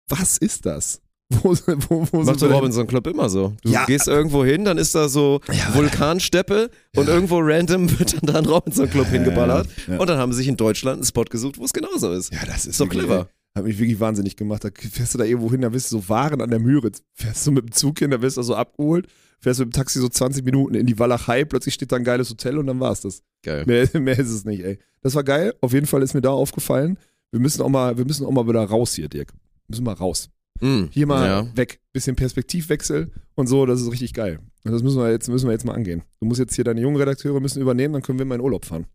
[0.09, 1.01] Was ist das?
[1.43, 1.57] Wo,
[1.89, 2.53] wo, wo Macht der?
[2.53, 3.57] Robinson Club immer so.
[3.63, 3.85] Du Ja.
[3.87, 5.75] gehst irgendwo hin, dann ist da so Ja.
[5.75, 7.15] Vulkansteppe und Ja.
[7.15, 9.67] irgendwo random wird dann da ein Robinson Club hingeballert.
[9.89, 12.33] Und dann haben sie sich in Deutschland einen Spot gesucht, wo es genauso ist.
[12.33, 13.29] Ja, das ist, wirklich- clever.
[13.57, 14.65] Hat mich wirklich wahnsinnig gemacht.
[14.65, 17.03] Da fährst du da irgendwo hin, da bist du so Waren an der Müritz.
[17.15, 19.07] Fährst du mit dem Zug hin, da wirst du so abgeholt.
[19.41, 22.05] Fährst du mit dem Taxi so 20 Minuten in die Walachei, plötzlich steht da ein
[22.05, 23.23] geiles Hotel und dann war's das.
[23.43, 23.65] Geil.
[23.67, 24.79] Mehr, mehr ist es nicht, ey.
[25.01, 25.55] Das war geil.
[25.63, 26.99] Auf jeden Fall ist mir da aufgefallen.
[27.31, 29.33] Wir müssen auch mal, wir müssen auch mal wieder raus hier, Dirk.
[29.33, 30.29] Wir müssen mal raus.
[30.61, 30.89] Mhm.
[30.93, 31.57] Hier mal Ja.
[31.57, 31.81] weg.
[31.93, 34.39] Bisschen Perspektivwechsel und so, das ist richtig geil.
[34.65, 36.03] Und das müssen wir jetzt, müssen wir jetzt mal angehen.
[36.21, 38.65] Du musst jetzt hier deine jungen Redakteure müssen übernehmen, dann können wir mal in Urlaub
[38.67, 38.87] fahren.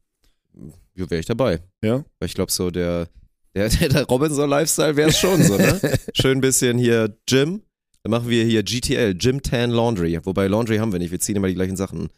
[0.96, 1.62] Ja, wäre ich dabei.
[1.84, 2.04] Ja?
[2.20, 3.08] Weil ich glaube, so der,
[3.56, 5.80] der, der, der Robinson-Lifestyle wäre es schon so, ne?
[6.14, 7.62] Schön ein bisschen hier Gym.
[8.04, 10.20] Dann machen wir hier GTL, Gym Tan Laundry.
[10.24, 12.10] Wobei Laundry haben wir nicht, wir ziehen immer die gleichen Sachen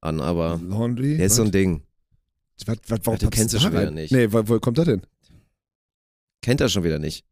[0.00, 1.16] an, aber Laundry.
[1.16, 1.82] der ist so ein Ding.
[2.66, 4.12] was, was, warum du packst kennst du es schon wieder nicht.
[4.12, 5.02] Nee, wo, wo kommt das denn?
[6.42, 7.24] Kennt er schon wieder nicht.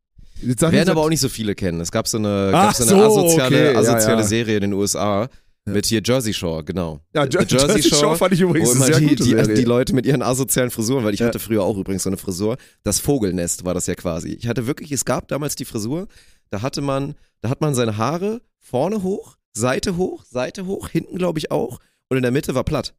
[0.43, 1.81] Werden aber auch nicht so viele kennen.
[1.81, 4.27] Es gab so eine, gab so eine so, asoziale, okay, ja, asoziale ja.
[4.27, 5.29] Serie in den USA
[5.67, 7.01] mit hier Jersey Shore, genau.
[7.15, 9.55] Ja, Jer Jersey, Shore fand ich übrigens sehr die, gute die, Serie.
[9.55, 11.27] die Leute mit ihren asozialen Frisuren, weil ich Ja.
[11.27, 12.57] hatte früher auch übrigens so eine Frisur.
[12.83, 14.31] Das Vogelnest war das ja quasi.
[14.31, 16.09] Ich hatte wirklich, es gab damals die Frisur,
[16.51, 21.19] da hatte man, da hat man seine Haare vorne hoch, Seite hoch, Seite hoch, hinten
[21.19, 22.95] glaube ich auch und in der Mitte war platt.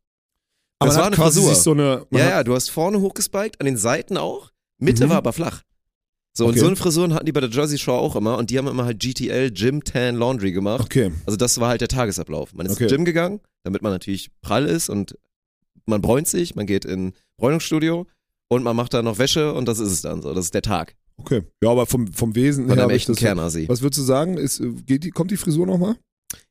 [0.80, 1.56] aber das war eine quasi Frisur.
[1.56, 5.10] so eine, Ja, ja, du hast vorne hochgespiked, an den Seiten auch, Mitte Mhm.
[5.12, 5.62] war aber flach.
[6.34, 6.54] So, Okay.
[6.54, 8.68] und so eine Frisuren hatten die bei der Jersey Shore auch immer und die haben
[8.68, 10.82] immer halt GTL, Gym Tan Laundry gemacht.
[10.86, 11.12] Okay.
[11.26, 12.54] Also das war halt der Tagesablauf.
[12.54, 12.84] Man ist Okay.
[12.86, 15.18] ins Gym gegangen, damit man natürlich prall ist und
[15.86, 18.08] man bräunt sich, man geht in Bräunungsstudio
[18.50, 20.34] und man macht da noch Wäsche und das ist es dann so.
[20.34, 21.44] Das ist der Tag Okay.
[21.62, 22.88] Ja, aber vom, vom Wesen von her.
[22.88, 23.68] ich echten Kernasi.
[23.68, 24.38] Was würdest du sagen?
[24.38, 25.96] Ist, äh, geht die, kommt die Frisur nochmal?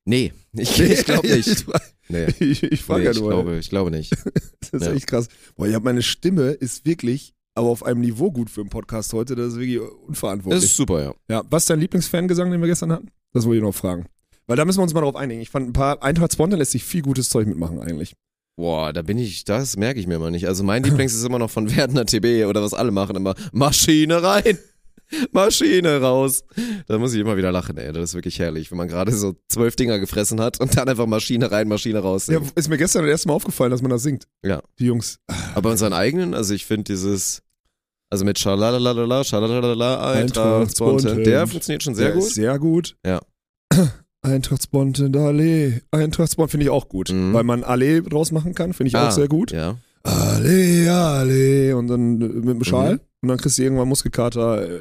[0.04, 1.66] Nee, ich, ich glaube nicht.
[2.08, 3.30] Nee, ich ich frage nee ja ich, nur.
[3.30, 4.12] glaube, ich glaube nicht.
[4.70, 4.92] Das ist ja.
[4.94, 5.26] echt krass.
[5.56, 9.34] Boah, ich meine Stimme ist wirklich, aber auf einem Niveau gut für einen Podcast heute.
[9.36, 10.64] Das ist wirklich Das unverantwortlich.
[10.64, 11.14] ist super, ja.
[11.28, 13.08] ja, was ist dein Lieblingsfangesang, den wir gestern hatten?
[13.32, 14.06] Das wollte ich noch fragen.
[14.46, 15.40] Weil da müssen wir uns mal drauf einigen.
[15.40, 18.14] Ich fand ein paar Eintracht Spontan lässt sich viel gutes Zeug mitmachen eigentlich.
[18.56, 20.46] Boah, da bin ich, das merke ich mir mal nicht.
[20.48, 23.34] Also mein Lieblings ist immer noch von Werner TB oder was alle machen immer.
[23.52, 24.58] Maschine rein,
[25.32, 26.42] Maschine raus.
[26.86, 27.92] Da muss ich immer wieder lachen, ey.
[27.92, 31.06] Das ist wirklich herrlich, wenn man gerade so zwölf Dinger gefressen hat und dann einfach
[31.06, 32.26] Maschine rein, Maschine raus.
[32.26, 32.52] Ja, singt.
[32.58, 34.26] ist mir gestern das erste Mal aufgefallen, dass man das singt.
[34.44, 34.62] Ja.
[34.78, 35.18] Die Jungs.
[35.54, 37.42] Aber unseren eigenen, also ich finde dieses,
[38.10, 42.30] also mit Schalalalala, Schalalalala, Eintracht, Spontan, der funktioniert schon sehr Der gut.
[42.30, 42.96] Sehr gut.
[43.04, 43.20] Ja.
[44.22, 45.80] Eintracht Spontan, Allee.
[45.90, 47.10] Eintracht Spontan finde ich auch gut.
[47.10, 47.32] Mhm.
[47.32, 49.50] Weil man Allee draus machen kann, finde ich auch Ah, sehr gut.
[49.50, 49.78] Ja.
[50.02, 51.72] Allee, Allee.
[51.72, 52.94] Und dann äh, mit dem Schal.
[52.94, 53.00] Mhm.
[53.22, 54.80] Und dann kriegst du irgendwann Muskelkater äh,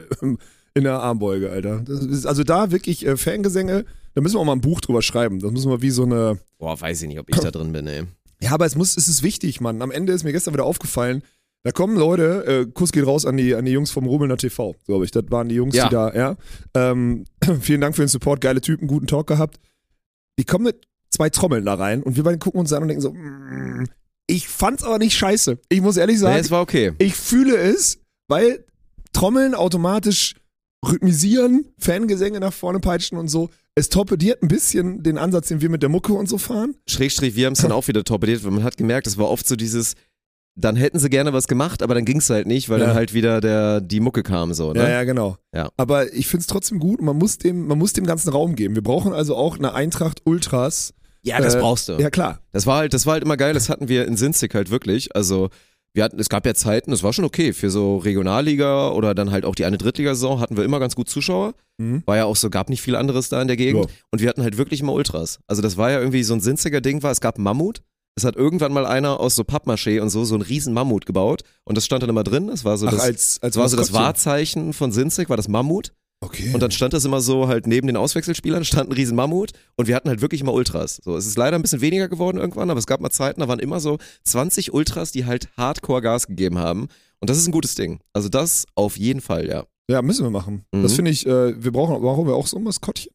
[0.74, 1.82] in der Armbeuge, Alter.
[1.82, 5.02] Das ist, also da wirklich äh, Fangesänge, da müssen wir auch mal ein Buch drüber
[5.02, 5.40] schreiben.
[5.40, 6.38] Das müssen wir wie so eine.
[6.58, 8.04] Boah, weiß ich nicht, ob ich da drin bin, ey.
[8.42, 9.82] Ja, aber es muss, es ist wichtig, Mann.
[9.82, 11.24] Am Ende ist mir gestern wieder aufgefallen,
[11.64, 14.76] da kommen Leute, äh, Kuss geht raus an die, an die Jungs vom Rumelner TV,
[14.86, 15.12] glaube ich.
[15.12, 15.90] Das waren die Jungs, Ja.
[15.90, 16.38] die da, ja.
[16.74, 17.26] Ähm,
[17.60, 19.60] vielen Dank für den Support, geile Typen, guten Talk gehabt.
[20.40, 23.02] Die kommen mit zwei Trommeln da rein und wir beide gucken uns an und denken
[23.02, 23.88] so, mm,
[24.30, 25.58] ich fand's aber nicht scheiße.
[25.70, 26.94] Ich muss ehrlich sagen, Nee, es war okay.
[27.00, 28.64] ich fühle es, weil
[29.14, 30.36] Trommeln automatisch
[30.88, 33.50] rhythmisieren, Fangesänge nach vorne peitschen und so.
[33.76, 36.76] Es torpediert ein bisschen den Ansatz, den wir mit der Mucke und so fahren.
[36.88, 39.48] Schrägstrich, wir haben es dann auch wieder torpediert, weil man hat gemerkt, es war oft
[39.48, 39.94] so dieses,
[40.56, 42.88] dann hätten sie gerne was gemacht, aber dann ging es halt nicht, weil Ja.
[42.88, 44.80] dann halt wieder der, die Mucke kam so, ne?
[44.84, 45.38] Ja, ja, genau.
[45.54, 45.70] Ja.
[45.78, 48.56] Aber ich finde es trotzdem gut und man muss, dem, man muss dem ganzen Raum
[48.56, 48.76] geben.
[48.76, 50.94] Wir brauchen also auch eine Eintracht Ultras.
[51.22, 51.94] Ja, das Äh, brauchst du.
[51.94, 52.40] Ja, klar.
[52.52, 55.16] Das war halt, das war halt immer geil, das hatten wir in Sinzig halt wirklich.
[55.16, 55.50] Also
[55.94, 57.52] wir hatten, es gab ja Zeiten, das war schon okay.
[57.52, 61.10] Für so Regionalliga oder dann halt auch die eine Drittligasaison hatten wir immer ganz gut
[61.10, 61.54] Zuschauer.
[61.78, 62.04] Mhm.
[62.06, 63.86] War ja auch so, gab nicht viel anderes da in der Gegend.
[63.86, 63.92] Ja.
[64.12, 65.40] Und wir hatten halt wirklich immer Ultras.
[65.48, 67.82] Also das war ja irgendwie so ein Sinziger Ding war, es gab Mammut.
[68.16, 71.44] Es hat irgendwann mal einer aus so Pappmaché und so, so einen riesen Mammut gebaut.
[71.64, 72.48] Und das stand dann immer drin.
[72.48, 73.94] Das war so Ach, das, als, als war so das.
[73.94, 75.92] Wahrzeichen von Sinzig, war das Mammut.
[76.22, 76.52] Okay.
[76.54, 79.88] Und dann stand das immer so halt neben den Auswechselspielern stand ein riesen Mammut und
[79.88, 81.00] wir hatten halt wirklich immer Ultras.
[81.04, 83.48] So, es ist leider ein bisschen weniger geworden irgendwann, aber es gab mal Zeiten, da
[83.48, 86.88] waren immer so 20 Ultras, die halt Hardcore Gas gegeben haben.
[87.22, 88.00] Und das ist ein gutes Ding.
[88.14, 89.66] Also das auf jeden Fall, ja.
[89.90, 90.66] ja, müssen wir machen.
[90.74, 90.84] Mhm.
[90.84, 93.12] Das finde ich, äh, wir brauchen, brauchen wir auch so ein Maskottchen.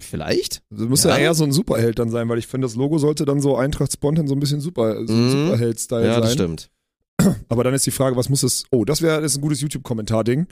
[0.00, 0.62] Vielleicht?
[0.70, 1.10] Das muss ja.
[1.10, 1.18] Ja.
[1.18, 3.92] eher so ein Superheld dann sein, weil ich finde, das Logo sollte dann so Eintracht
[3.92, 5.30] Spontan so ein bisschen Super, so Mhm.
[5.30, 6.22] Superheld-Style Ja, sein.
[6.22, 6.70] das stimmt.
[7.48, 8.64] Aber dann ist die Frage, was muss es.
[8.70, 10.46] Oh, das wäre ein gutes YouTube-Kommentar-Ding.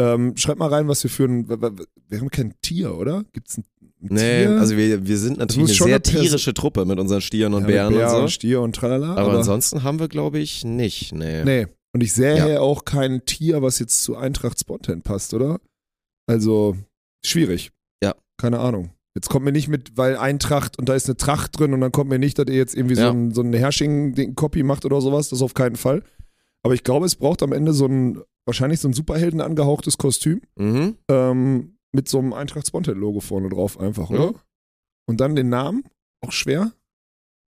[0.00, 1.48] Ähm, schreibt mal rein, was wir für ein.
[1.48, 3.24] Wir haben kein Tier, oder?
[3.32, 4.58] Gibt's ein, ein Nee, Tier?
[4.60, 7.66] also wir, wir sind natürlich eine schon sehr tierische Truppe mit unseren Stieren und Ja,
[7.68, 8.22] Bären Bär und so.
[8.22, 9.12] und Stier und tralala.
[9.12, 11.12] aber, Aber, ansonsten haben wir, glaube ich, nicht.
[11.12, 11.44] Nee.
[11.44, 11.66] Nee.
[11.92, 12.60] Und ich sehe Ja.
[12.60, 15.60] auch kein Tier, was jetzt zu Eintracht Spontan passt, oder?
[16.26, 16.76] Also,
[17.24, 17.70] schwierig.
[18.02, 18.14] Ja.
[18.36, 18.90] Keine Ahnung.
[19.14, 21.92] Jetzt kommt mir nicht mit, weil Eintracht und da ist eine Tracht drin und dann
[21.92, 23.10] kommt mir nicht, dass ihr jetzt irgendwie so Ja.
[23.12, 25.28] ein, so ein Herrsching-Copy macht oder sowas.
[25.28, 26.02] Das auf keinen Fall.
[26.64, 30.40] Aber ich glaube, es braucht am Ende so ein, wahrscheinlich so ein Superhelden angehauchtes Kostüm
[30.56, 30.96] Mhm.
[31.10, 34.24] ähm, mit so einem Eintracht Spontan-Logo vorne drauf einfach, oder?
[34.24, 34.32] Ja.
[35.06, 35.84] Und dann den Namen?
[36.20, 36.72] Auch schwer?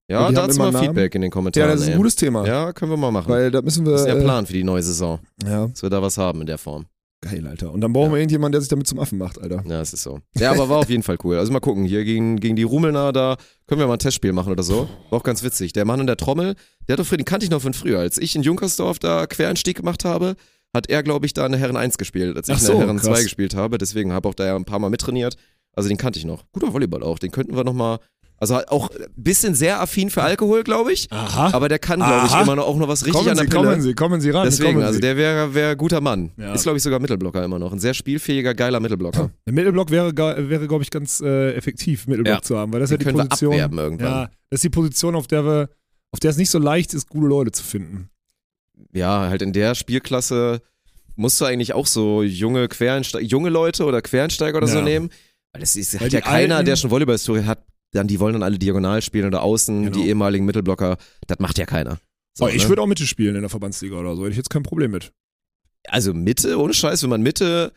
[0.09, 0.87] Ja, dazu mal Namen?
[0.87, 1.71] Feedback in den Ja, Kommentaren.
[1.73, 1.97] das ist ein ey.
[1.99, 2.47] gutes Thema.
[2.47, 3.29] ja, können wir mal machen.
[3.29, 3.93] Weil da müssen wir.
[3.93, 6.41] das ist der äh, Plan für die neue Saison, Ja, dass wir da was haben
[6.43, 6.87] in der Form.
[7.25, 7.73] geil, Alter.
[7.73, 8.13] Und dann brauchen Ja.
[8.13, 9.65] wir irgendjemanden, der sich damit zum Affen macht, Alter.
[9.67, 10.21] Ja, es ist so.
[10.37, 11.37] Ja, aber war auf jeden Fall cool.
[11.39, 13.37] Also mal gucken, hier gegen, gegen die Rumelner, da
[13.67, 14.89] können wir mal ein Testspiel machen oder so.
[15.11, 15.73] War auch ganz witzig.
[15.73, 16.55] Der Mann in der Trommel,
[16.87, 17.99] der hat doch den kannte ich noch von früher.
[17.99, 20.37] Als ich in Junkersdorf da Quereinstieg gemacht habe,
[20.77, 22.97] hat er, glaube ich, da eine Herren 1 gespielt, als ich Ach eine so, Herren
[22.99, 23.07] krass.
[23.19, 23.79] 2 gespielt habe.
[23.79, 25.37] Deswegen habe auch da ja ein paar Mal mittrainiert.
[25.73, 26.45] Also den kannte ich noch.
[26.53, 27.19] Guter Volleyball auch.
[27.19, 27.99] Den könnten wir nochmal.
[28.39, 31.11] Also auch ein bisschen sehr affin für Alkohol, glaube ich.
[31.11, 31.55] Aha.
[31.55, 32.43] Aber der kann, glaube ich, Aha.
[32.43, 33.63] immer noch auch noch was richtig kommen an der Sie, Pille.
[33.63, 34.45] kommen Sie, kommen Sie ran.
[34.45, 35.01] Deswegen, also Sie.
[35.01, 36.33] der wäre wär guter Mann.
[36.37, 36.53] Ja.
[36.53, 37.73] Ist, glaube ich, sogar Mittelblocker immer noch.
[37.73, 39.31] Ein sehr spielfähiger, geiler Mittelblocker.
[39.47, 42.43] Der Mittelblock wäre, wäre glaube ich, ganz äh, effektiv, Mittelblock Ja.
[42.43, 43.53] zu haben, weil das Den ist ja die wir Position.
[43.55, 44.07] abwerben irgendwann.
[44.13, 45.69] Ja, das ist die Position, auf der wir,
[46.13, 48.11] auf der es nicht so leicht ist, gute Leute zu finden.
[48.93, 50.61] Ja, halt in der Spielklasse
[51.17, 54.85] musst du eigentlich auch so junge Quereinsteiger, junge Leute oder Quereinsteiger oder so Ja.
[54.85, 55.11] nehmen.
[55.53, 58.43] Weil es ist, Weil hat ja keiner, der schon Volleyball-Historie hat, dann die wollen dann
[58.43, 59.97] alle diagonal spielen oder außen, Genau.
[59.97, 60.99] die ehemaligen Mittelblocker.
[61.27, 61.99] Das macht ja keiner.
[62.35, 62.69] So, oh, ich ne?
[62.69, 65.13] würde auch Mitte spielen in der Verbandsliga oder so, hätte ich jetzt kein Problem mit.
[65.89, 67.73] Also Mitte, ohne Scheiß, wenn man Mitte,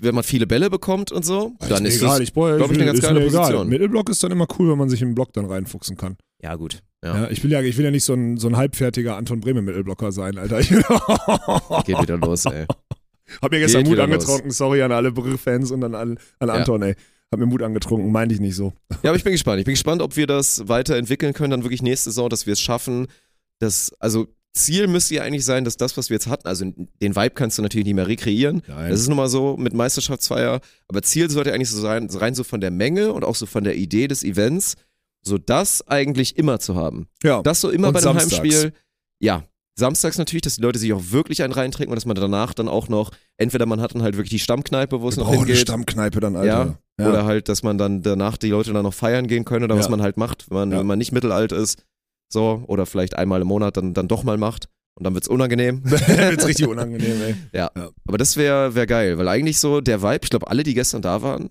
[0.00, 2.70] wenn man viele Bälle bekommt und so, dann mir ist egal, das, ich brauche glaub
[2.72, 3.40] ich, eine ganz ist geile mir egal.
[3.42, 3.68] Position.
[3.68, 6.16] Mittelblock ist dann immer cool, wenn man sich im Block dann reinfuchsen kann.
[6.42, 6.82] ja gut.
[7.04, 9.40] Ja, Ja, ich will ja, ich will ja nicht so ein, so ein halbfertiger Anton
[9.40, 10.60] Bremen Mittelblocker sein, Alter.
[11.84, 12.66] Geht wieder los, ey.
[13.40, 16.54] Hab mir gestern Geht Mut angetrunken, sorry an alle Brüch-Fans und an, an, an Ja.
[16.54, 16.94] Anton, ey.
[17.30, 18.74] Hab mir Mut angetrunken, meinte ich nicht so.
[19.02, 19.58] Ja, aber ich bin gespannt.
[19.58, 22.60] Ich bin gespannt, ob wir das weiterentwickeln können, dann wirklich nächste Saison, dass wir es
[22.60, 23.06] schaffen.
[23.58, 27.16] Dass, also Ziel müsste ja eigentlich sein, dass das, was wir jetzt hatten, also den
[27.16, 28.60] Vibe kannst du natürlich nicht mehr rekreieren.
[28.68, 28.90] Nein.
[28.90, 30.60] Das ist nun mal so mit Meisterschaftsfeier.
[30.88, 33.64] Aber Ziel sollte eigentlich so sein, rein so von der Menge und auch so von
[33.64, 34.74] der Idee des Events,
[35.24, 37.06] so das eigentlich immer zu haben.
[37.22, 37.42] ja.
[37.42, 38.38] Das so immer Und bei dem samstags.
[38.42, 38.72] Heimspiel.
[39.20, 39.44] Ja,
[39.78, 42.68] samstags natürlich, dass die Leute sich auch wirklich einen reintrinken und dass man danach dann
[42.68, 45.58] auch noch, entweder man hat dann halt wirklich die Stammkneipe, wo es noch eine hingeht.
[45.58, 46.78] Stammkneipe dann, Alter.
[46.98, 47.08] Ja.
[47.08, 49.86] Oder halt, dass man dann danach die Leute dann noch feiern gehen können oder was
[49.86, 49.90] Ja.
[49.92, 50.78] man halt macht, wenn man, Ja.
[50.80, 51.84] wenn man nicht mittelalt ist.
[52.32, 54.68] So, oder vielleicht einmal im Monat dann, dann doch mal macht.
[54.94, 55.80] Und dann wird's unangenehm.
[55.84, 57.34] Wird's richtig unangenehm, ey.
[57.52, 57.70] ja.
[57.74, 57.88] Ja.
[58.06, 61.00] Aber das wäre wär geil, weil eigentlich so der Vibe, ich glaube, alle, die gestern
[61.00, 61.48] da waren,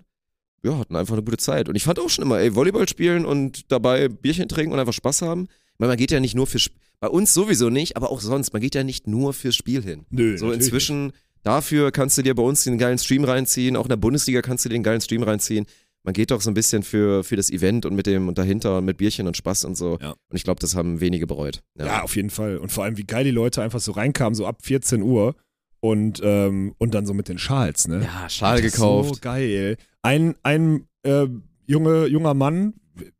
[0.63, 1.69] ja, hatten einfach eine gute Zeit.
[1.69, 4.93] Und ich fand auch schon immer, ey, Volleyball spielen und dabei Bierchen trinken und einfach
[4.93, 5.43] Spaß haben.
[5.73, 8.21] Ich meine, man geht ja nicht nur für, Sp- bei uns sowieso nicht, aber auch
[8.21, 10.05] sonst, man geht ja nicht nur fürs Spiel hin.
[10.11, 13.89] Nö, So inzwischen, dafür kannst du dir bei uns den geilen Stream reinziehen, auch in
[13.89, 15.65] der Bundesliga kannst du dir den geilen Stream reinziehen.
[16.03, 18.79] Man geht doch so ein bisschen für, für das Event und mit dem und dahinter
[18.79, 19.99] und mit Bierchen und Spaß und so.
[20.01, 20.11] Ja.
[20.11, 21.61] Und ich glaube, das haben wenige bereut.
[21.77, 22.01] Ja.
[22.03, 22.57] auf jeden Fall.
[22.57, 25.35] Und vor allem, wie geil die Leute einfach so reinkamen, so ab 14 Uhr
[25.81, 28.03] und, ähm, und dann so mit den Schals, ne?
[28.03, 29.15] ja Schal gekauft.
[29.15, 29.75] So geil.
[30.01, 31.27] Ein, ein äh,
[31.65, 32.73] junge, junger Mann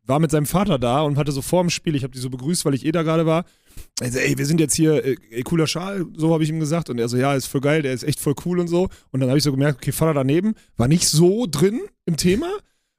[0.05, 2.29] war mit seinem Vater da und hatte so vor dem Spiel, ich habe die so
[2.29, 3.45] begrüßt, weil ich eh da gerade war.
[3.99, 6.89] Also, ey, wir sind jetzt hier, äh, ey, cooler Schal, so habe ich ihm gesagt.
[6.89, 8.89] Und er so, ja, ist voll geil, der ist echt voll cool und so.
[9.11, 12.49] Und dann habe ich so gemerkt, okay, Vater daneben war nicht so drin im Thema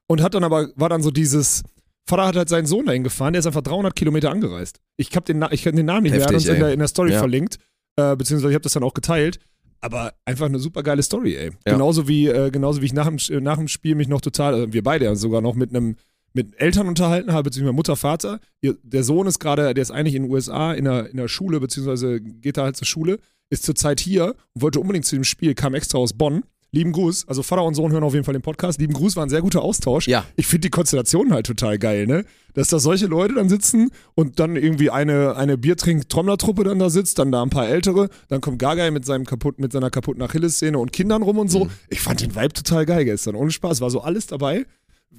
[0.07, 1.63] und hat dann aber, war dann so dieses,
[2.09, 4.81] Vater hat halt seinen Sohn dahin gefahren, der ist einfach 300 Kilometer angereist.
[4.97, 6.89] Ich habe den, ich den Namen nicht mehr, er hat uns in der, in der
[6.89, 7.19] Story Ja.
[7.19, 7.59] verlinkt,
[7.97, 9.39] äh, beziehungsweise ich habe das dann auch geteilt.
[9.83, 11.51] Aber einfach eine super geile Story, ey.
[11.67, 11.73] Ja.
[11.73, 14.73] Genauso wie, äh, genauso wie ich nach dem, nach dem Spiel mich noch total, also
[14.73, 15.97] wir beide ja sogar noch mit einem
[16.35, 18.41] mit Eltern unterhalten habe, beziehungsweise Mutter, Vater.
[18.63, 21.29] Ihr, der Sohn ist gerade, der ist eigentlich in den USA in der, in der
[21.29, 23.19] Schule, beziehungsweise geht da halt zur Schule,
[23.51, 26.43] ist zurzeit hier und wollte unbedingt zu dem Spiel, kam extra aus Bonn.
[26.73, 27.29] Lieben Gruß.
[27.29, 28.81] Also Vater und Sohn hören auf jeden Fall den Podcast.
[28.81, 30.09] Lieben Gruß, war ein sehr guter Austausch.
[30.09, 30.25] Ja.
[30.37, 32.25] Ich finde die Konstellation halt total geil, ne?
[32.55, 37.19] Dass da solche Leute dann sitzen und dann irgendwie eine, eine Biertrink-Trommlertruppe dann da sitzt,
[37.19, 40.79] dann da ein paar Ältere, dann kommt Gagai mit seinem kaputt, mit seiner kaputten Achillessehne
[40.79, 41.69] und Kindern rum und so.
[41.91, 43.35] Ich fand den Vibe total geil gestern.
[43.37, 44.67] Ohne Spaß, war so alles dabei.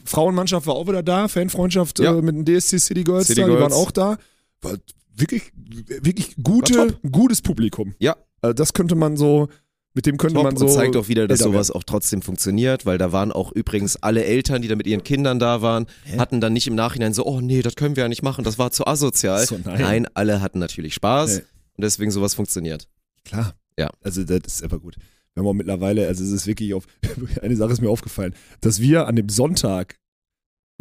[0.05, 2.17] Frauenmannschaft war auch wieder da, Fanfreundschaft Ja.
[2.17, 3.71] äh, mit den DSC City Girls City da, die Girls.
[3.71, 4.17] waren auch da.
[4.63, 4.77] War
[5.15, 5.51] wirklich,
[6.01, 7.93] wirklich gute, gutes Publikum.
[7.99, 8.15] Ja.
[8.41, 9.47] Also das könnte man so,
[9.93, 10.65] mit dem könnte Top man so.
[10.65, 14.23] und zeigt auch wieder, dass sowas auch trotzdem funktioniert, weil da waren auch übrigens alle
[14.23, 15.85] Eltern, die da mit ihren Kindern da waren,
[16.17, 18.57] hatten dann nicht im Nachhinein so, oh nee, das können wir ja nicht machen, das
[18.57, 19.45] war zu asozial.
[19.45, 20.07] So, nein.
[20.13, 21.43] alle hatten natürlich Spaß Nee.
[21.77, 22.87] und deswegen sowas funktioniert.
[23.23, 23.53] Klar.
[23.77, 23.89] Ja.
[24.01, 24.95] Also das ist aber gut.
[25.33, 26.85] Wir haben auch mittlerweile, also es ist wirklich auf,
[27.41, 29.97] eine Sache ist mir aufgefallen, dass wir an dem Sonntag,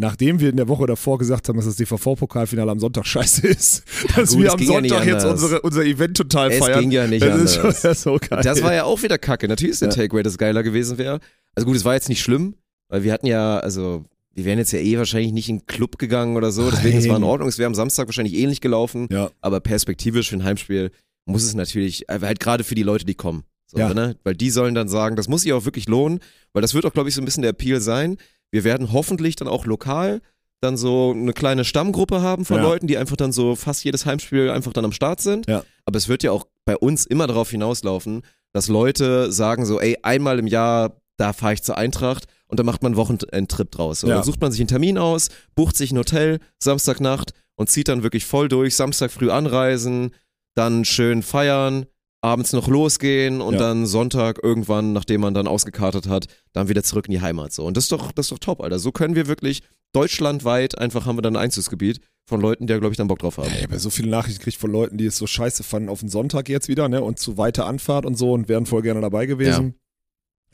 [0.02, 3.84] nachdem wir in der Woche davor gesagt haben, dass das DVV-Pokalfinale am Sonntag scheiße ist,
[4.16, 6.80] dass gut, wir am ging ja Sonntag jetzt unsere, unser Event total Es feiern.
[6.80, 7.82] ging ja nicht das ist anders.
[7.82, 8.40] ja, so geil.
[8.42, 9.48] Das war ja auch wieder kacke.
[9.48, 9.94] Natürlich ist der Ja.
[9.94, 11.20] Takeaway das geiler gewesen wäre.
[11.54, 12.56] Also gut, es war jetzt nicht schlimm,
[12.88, 15.98] weil wir hatten ja, also wir wären jetzt ja eh wahrscheinlich nicht in den Club
[15.98, 17.30] gegangen oder so, deswegen es war in Nein.
[17.30, 17.48] Ordnung.
[17.48, 19.30] Es wäre am Samstag wahrscheinlich ähnlich gelaufen, ja.
[19.40, 20.90] aber perspektivisch für ein Heimspiel
[21.26, 23.44] muss es natürlich, halt gerade für die Leute, die kommen.
[23.66, 23.94] So, Ja.
[23.94, 24.16] ne?
[24.24, 26.20] Weil die sollen dann sagen, das muss sich auch wirklich lohnen,
[26.52, 28.16] weil das wird auch, glaube ich, so ein bisschen der Appeal sein.
[28.52, 30.20] Wir werden hoffentlich dann auch lokal
[30.60, 32.62] dann so eine kleine Stammgruppe haben von Ja.
[32.62, 35.48] Leuten, die einfach dann so fast jedes Heimspiel einfach dann am Start sind.
[35.48, 35.64] Ja.
[35.86, 38.22] Aber es wird ja auch bei uns immer darauf hinauslaufen,
[38.52, 42.66] dass Leute sagen so, ey, einmal im Jahr, da fahre ich zur Eintracht und dann
[42.66, 44.00] macht man einen Wochenendtrip draus.
[44.00, 44.14] So, Ja.
[44.16, 48.04] Dann sucht man sich einen Termin aus, bucht sich ein Hotel, Samstagnacht und zieht dann
[48.04, 50.12] wirklich voll durch, Samstag früh anreisen,
[50.54, 51.86] dann schön feiern,
[52.22, 53.60] abends noch losgehen und Ja.
[53.60, 57.52] dann Sonntag irgendwann, nachdem man dann ausgekartet hat, dann wieder zurück in die Heimat.
[57.52, 57.64] So.
[57.66, 58.78] Und das ist doch, das ist doch top, Alter.
[58.78, 59.62] So können wir wirklich
[59.92, 63.18] deutschlandweit einfach haben wir dann ein Einzugsgebiet von Leuten, die da, glaube ich, dann Bock
[63.18, 63.48] drauf haben.
[63.54, 66.00] Ich habe ja so viele Nachrichten gekriegt von Leuten, die es so scheiße fanden auf
[66.00, 67.02] den Sonntag jetzt wieder, ne?
[67.02, 69.74] Und zu weiter Anfahrt und so und wären voll gerne dabei gewesen.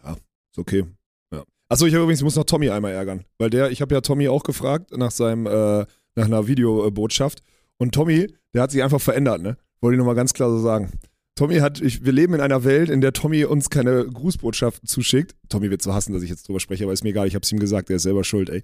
[0.03, 0.87] Ja, ist okay.
[1.33, 1.45] Ja.
[1.69, 3.25] Achso, ich habe übrigens, ich muss noch Tommy einmal ärgern.
[3.39, 5.85] Weil der, ich habe ja Tommy auch gefragt nach seinem, äh,
[6.17, 7.43] nach einer Videobotschaft.
[7.77, 9.57] Und Tommy, der hat sich einfach verändert, ne?
[9.81, 10.91] Wollte ich nochmal ganz klar so sagen.
[11.39, 15.37] Tommy hat, ich, wir leben in einer Welt, in der Tommy uns keine Grußbotschaften zuschickt.
[15.49, 17.53] Tommy wird so hassen, dass ich jetzt drüber spreche, aber ist mir egal, ich hab's
[17.53, 18.63] ihm gesagt, der ist selber schuld, ey.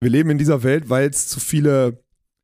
[0.00, 2.02] Wir leben in dieser Welt, weil es zu viele,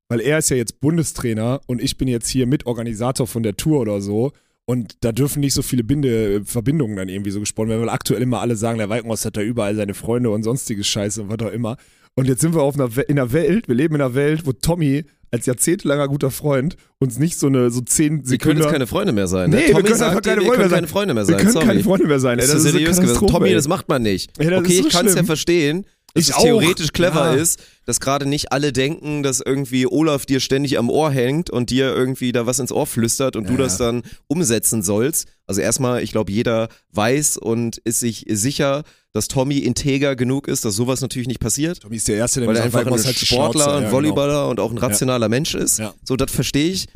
[0.08, 3.80] weil er ist ja jetzt Bundestrainer und ich bin jetzt hier Mitorganisator von der Tour
[3.80, 4.30] oder so.
[4.64, 8.22] Und da dürfen nicht so viele Binde, Verbindungen dann irgendwie so gesponnen werden, weil aktuell
[8.22, 11.40] immer alle sagen, der Walkenhaus hat da überall seine Freunde und sonstiges Scheiße und was
[11.40, 11.78] auch immer.
[12.14, 14.52] Und jetzt sind wir auf einer, in einer Welt, wir leben in einer Welt, wo
[14.52, 18.62] Tommy als jahrzehntelanger guter Freund uns nicht so eine, so zehn Sie können Sekunden.
[18.62, 19.50] jetzt keine Freunde mehr sein.
[19.50, 19.56] Ne?
[19.56, 20.88] Nee, wir Tommy können sagt keine wir Freunde können mehr keine sein.
[20.92, 21.36] Freunde mehr wir sein.
[21.38, 21.66] können Sorry.
[21.66, 22.46] keine Freunde mehr sein, ey.
[22.46, 23.26] Das, Das ist seriös gewesen.
[23.26, 23.54] Tommy, ey.
[23.54, 24.30] das macht man nicht.
[24.38, 26.42] Das okay, so ich kann es ja verstehen, dass Ich es auch.
[26.42, 27.40] theoretisch clever Ja.
[27.40, 31.68] ist, dass gerade nicht alle denken, dass irgendwie Olaf dir ständig am Ohr hängt und
[31.70, 33.58] dir irgendwie da was ins Ohr flüstert und du Ja.
[33.58, 35.28] das dann umsetzen sollst.
[35.46, 38.82] Also erstmal, ich glaube, jeder weiß und ist sich sicher,
[39.14, 41.80] dass Tommy integer genug ist, dass sowas natürlich nicht passiert.
[41.80, 43.76] Tommy ist der Erste, der Weil er einfach ein halt Sportler, Schnauze.
[43.78, 45.78] ein Ja, Volleyballer und auch ein rationaler Mensch ist.
[45.78, 45.94] Ja.
[46.04, 46.86] So, das verstehe ich.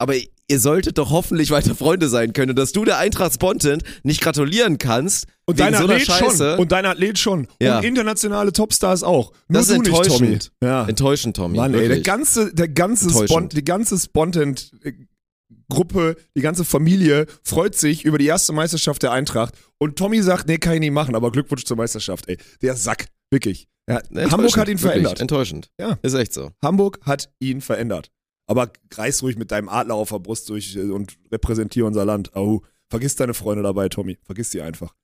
[0.00, 2.50] Aber ihr solltet doch hoffentlich weiter Freunde sein können.
[2.50, 6.50] Und dass du der Eintracht Spontan nicht gratulieren kannst, Und dein so Athlet Scheiße.
[6.52, 6.58] schon.
[6.60, 7.48] Und dein Athlet schon.
[7.60, 7.78] Ja.
[7.78, 9.32] Und internationale Topstars auch.
[9.48, 10.04] Nur das ist du nicht, Tommy.
[10.06, 10.52] enttäuschend.
[10.62, 10.86] Ja.
[10.86, 11.56] Enttäuschend, Tommy.
[11.56, 13.30] Mann, ey, der ganze, der ganze Enttäuschend.
[13.30, 14.92] Spont, die ganze Spontent äh,
[15.70, 19.54] Gruppe, die ganze Familie freut sich über die erste Meisterschaft der Eintracht.
[19.78, 22.38] Und Tommy sagt, nee, kann ich nicht machen, aber Glückwunsch zur Meisterschaft, ey.
[22.62, 23.68] Der Sack, wirklich.
[23.88, 25.20] Ja, Hamburg hat ihn wirklich, verändert.
[25.20, 25.70] Enttäuschend.
[25.80, 25.98] Ja.
[26.02, 26.50] Ist echt so.
[26.62, 28.10] Hamburg hat ihn verändert.
[28.46, 32.34] Aber reiß ruhig mit deinem Adler auf der Brust durch äh, und repräsentiere unser Land.
[32.34, 34.18] Au, vergiss deine Freunde dabei, Tommy.
[34.24, 34.94] Vergiss die einfach.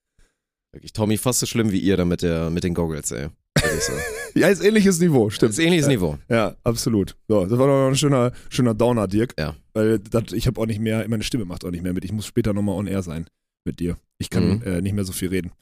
[0.73, 3.29] Wirklich, Tommy, fast so schlimm wie ihr da mit, der, mit den Goggles, ey.
[3.75, 3.93] Wirklich so.
[4.41, 5.53] Ja, ist ähnliches Niveau, stimmt.
[5.53, 5.93] ist ähnliches ja.
[5.93, 6.19] Niveau.
[6.29, 7.15] Ja, absolut.
[7.29, 9.35] So, das war doch ein schöner, schöner Downer, Dirk.
[9.39, 9.55] Ja.
[9.75, 12.05] Weil das, ich habe auch nicht mehr, meine Stimme macht auch nicht mehr mit.
[12.05, 13.27] Ich muss später nochmal on air sein
[13.65, 13.97] mit dir.
[14.19, 14.63] Ich kann Mhm.
[14.65, 15.53] äh, nicht mehr so viel reden.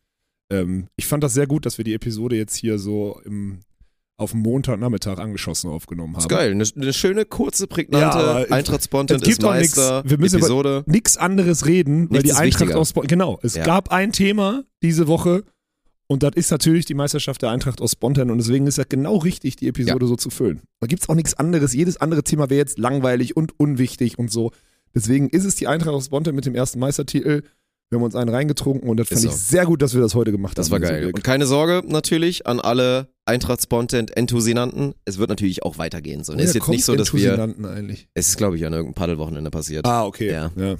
[0.50, 3.60] Ähm, ich fand das sehr gut, dass wir die Episode jetzt hier so im,
[4.16, 6.20] auf dem Montagnachmittag angeschossen aufgenommen haben.
[6.22, 6.50] Ist geil.
[6.52, 9.76] Eine, eine schöne, kurze, prägnante Ja, aber Eintracht Spontan es gibt ist auch nix.
[9.76, 10.02] Meister.
[10.06, 10.84] Wir müssen über- Episode.
[10.86, 12.78] Nix anderes reden, weil Nichts die ist Eintracht wichtiger.
[12.80, 12.94] aus.
[12.94, 13.64] Genau, es Ja.
[13.64, 15.44] gab ein Thema diese Woche
[16.08, 19.16] und das ist natürlich die Meisterschaft der Eintracht aus Spontan und deswegen ist das genau
[19.16, 20.60] richtig, die Episode so zu füllen.
[20.80, 21.72] Da gibt es auch nichts anderes.
[21.72, 24.50] Jedes andere Thema wäre jetzt langweilig und unwichtig und so.
[24.94, 27.42] Deswegen ist es die Eintracht aus Spontan mit dem ersten Meistertitel.
[27.88, 29.28] Wir haben uns einen reingetrunken und das Ist fand so.
[29.38, 30.82] ich sehr gut, dass wir das heute gemacht Das haben.
[30.82, 31.12] war Also geil.
[31.14, 34.94] Und keine Sorge natürlich an alle Eintracht Spontan Enthusianten.
[35.04, 36.24] Es wird natürlich auch weitergehen.
[36.24, 36.32] So.
[36.32, 37.38] Und es ist jetzt nicht so, dass wir.
[37.38, 38.08] Eigentlich.
[38.14, 39.86] Es ist, glaube ich, an irgendeinem Paddelwochenende passiert.
[39.86, 40.30] Ah, okay.
[40.30, 40.50] Ja.
[40.56, 40.76] ja.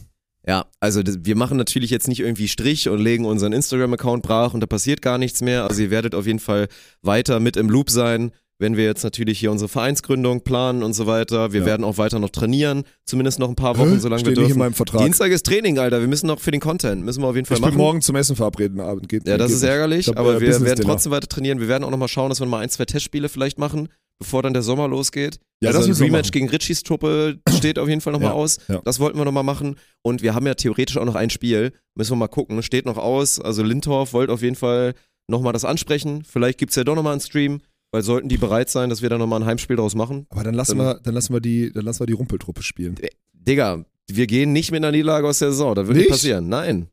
[0.47, 4.55] Ja, also das, wir machen natürlich jetzt nicht irgendwie Strich und legen unseren Instagram-Account brach
[4.55, 5.65] und da passiert gar nichts mehr.
[5.69, 6.69] Also ihr werdet auf jeden Fall
[7.01, 11.07] weiter mit im Loop sein, wenn wir jetzt natürlich hier unsere Vereinsgründung planen und so
[11.07, 11.53] weiter.
[11.53, 11.67] Wir Ja.
[11.67, 14.53] werden auch weiter noch trainieren, zumindest noch ein paar Wochen, solange Steht wir nicht dürfen.
[14.53, 15.03] in meinem Vertrag.
[15.03, 16.01] Dienstag ist Training, Alter.
[16.01, 17.73] Wir müssen noch für den Content, müssen wir auf jeden Fall Ich machen.
[17.73, 19.09] bin morgen zum Essen verabredet Abend.
[19.09, 19.71] Geht, ja, das geht ist nicht.
[19.71, 21.59] ärgerlich, Ich hab, aber äh, wir werden trotzdem weiter trainieren.
[21.61, 23.89] Wir werden auch nochmal schauen, dass wir mal ein, zwei Testspiele vielleicht machen,
[24.19, 25.39] bevor dann der Sommer losgeht.
[25.61, 28.35] Ja, also das ein wir Rematch gegen Ritchies Truppe steht auf jeden Fall nochmal Ja,
[28.35, 28.59] aus.
[28.69, 28.81] ja.
[28.85, 29.77] Das wollten wir nochmal machen.
[30.03, 31.73] Und wir haben ja theoretisch auch noch ein Spiel.
[31.95, 32.63] Müssen wir mal gucken.
[32.63, 33.41] Steht noch aus.
[33.41, 34.95] Also Lindorf wollte auf jeden Fall
[35.29, 36.25] nochmal das ansprechen.
[36.29, 37.61] Vielleicht gibt's ja doch nochmal einen Stream,
[37.93, 40.27] weil sollten die bereit sein, dass wir dann nochmal ein Heimspiel daraus machen.
[40.31, 42.97] Aber dann lassen Dann- wir, dann lassen wir die, dann lassen wir die Rumpeltruppe spielen.
[43.33, 45.75] Digga, wir gehen nicht mit einer Niederlage aus der Saison.
[45.77, 46.11] Das wird nicht Nicht?
[46.13, 46.49] passieren.
[46.49, 46.89] Nein.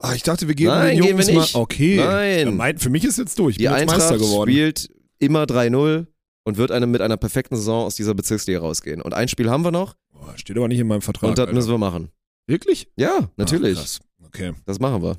[0.00, 1.54] Ah, ich dachte, wir geben Nein, den gehen Jungs wir nicht.
[1.54, 1.60] mal.
[1.60, 1.96] Okay.
[1.96, 2.46] Nein.
[2.46, 3.52] Ja, mein, für mich ist jetzt durch.
[3.52, 4.50] Ich Die bin jetzt Meister Eintracht geworden.
[4.50, 4.90] spielt
[5.20, 6.06] immer 3-0
[6.44, 9.00] und wird eine, mit einer perfekten Saison aus dieser Bezirksliga rausgehen.
[9.00, 11.30] Und ein Spiel haben wir noch Boah, steht aber nicht in meinem Vertrag.
[11.30, 11.54] und das Alter.
[11.54, 12.10] müssen wir machen.
[12.46, 12.88] Wirklich?
[12.96, 13.78] Ja, natürlich.
[13.78, 14.00] Ach, krass.
[14.26, 14.52] Okay.
[14.64, 15.16] das machen wir.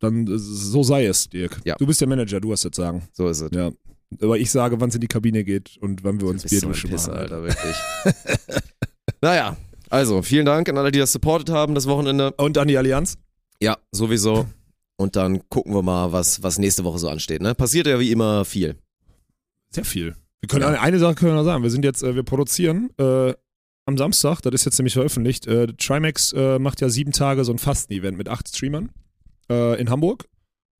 [0.00, 1.60] Dann äh, so sei es, Dirk.
[1.64, 1.76] Ja.
[1.76, 3.08] Du bist der Manager, du hast das Sagen.
[3.12, 3.50] So ist es.
[3.52, 3.70] Ja.
[4.20, 7.12] Aber ich sage, wann es in die Kabine geht und wann wir uns Bierduschen Pisser,
[7.12, 7.20] machen.
[7.22, 7.76] Alter, wirklich.
[9.20, 9.56] naja,
[9.88, 12.32] also vielen Dank an alle, die das supportet haben das Wochenende.
[12.32, 13.18] Und an die Allianz?
[13.60, 14.46] Ja, sowieso.
[14.96, 17.40] Und dann gucken wir mal, was, was nächste Woche so ansteht.
[17.40, 17.54] Ne?
[17.54, 18.76] Passiert ja wie immer viel.
[19.72, 20.14] Sehr viel.
[20.40, 20.80] Wir können Ja.
[20.80, 21.62] eine, Sache können wir noch sagen.
[21.62, 23.34] Wir sind jetzt, äh, wir produzieren äh,
[23.86, 25.46] am Samstag, das ist jetzt nämlich veröffentlicht.
[25.46, 28.90] Äh, Trimax äh, macht ja sieben Tage so ein Fasten-Event mit acht Streamern
[29.50, 30.26] äh, in Hamburg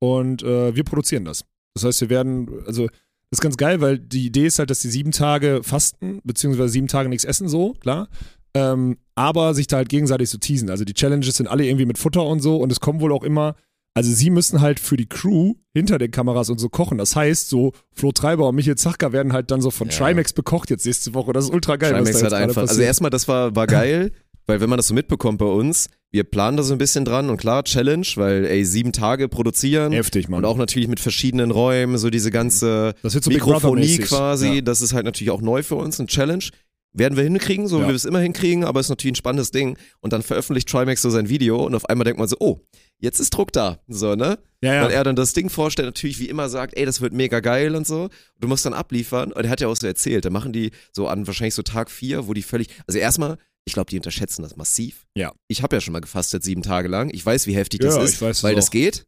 [0.01, 1.45] und äh, wir produzieren das.
[1.75, 4.81] Das heißt, wir werden, also das ist ganz geil, weil die Idee ist halt, dass
[4.81, 8.09] die sieben Tage fasten, beziehungsweise sieben Tage nichts essen, so, klar.
[8.55, 10.71] Ähm, aber sich da halt gegenseitig so teasen.
[10.71, 13.23] Also die Challenges sind alle irgendwie mit Futter und so und es kommen wohl auch
[13.23, 13.55] immer,
[13.95, 16.99] also sie müssen halt für die Crew hinter den Kameras und so kochen.
[16.99, 19.95] Das heißt, so Flo Treiber und Michael Zachka werden halt dann so von Ja.
[19.97, 21.33] Trimax bekocht jetzt nächste Woche.
[21.33, 21.93] Das ist ultra geil.
[21.93, 24.13] Trimax hat einfach, also erstmal, das war, war geil,
[24.47, 27.31] weil wenn man das so mitbekommt bei uns, wir planen da so ein bisschen dran
[27.31, 30.39] und klar, Challenge, weil ey, sieben Tage produzieren Heftig, Mann.
[30.39, 34.61] und auch natürlich mit verschiedenen Räumen, so diese ganze das wird so Mikrofonie quasi, Ja.
[34.61, 36.45] das ist halt natürlich auch neu für uns, ein Challenge.
[36.93, 37.89] Werden wir hinkriegen, so wie Ja.
[37.89, 39.79] wir es immer hinkriegen, aber ist natürlich ein spannendes Ding.
[40.01, 42.61] Und dann veröffentlicht Trimax so sein Video und auf einmal denkt man so, oh,
[42.99, 43.79] jetzt ist Druck da.
[43.87, 44.39] So, ne?
[44.63, 44.83] Ja, ja.
[44.85, 47.77] Weil er dann das Ding vorstellt, natürlich wie immer sagt, ey, das wird mega geil
[47.77, 48.09] und so.
[48.39, 49.33] Du musst dann abliefern.
[49.33, 51.91] Und er hat ja auch so erzählt, da machen die so an wahrscheinlich so Tag
[51.91, 55.07] vier, wo die völlig, also erstmal, ich glaube, die unterschätzen das massiv.
[55.17, 55.33] Ja.
[55.49, 57.11] Ich habe ja schon mal gefastet sieben Tage lang.
[57.15, 59.07] Ich weiß, wie heftig Ja, das ich ist, weil das geht.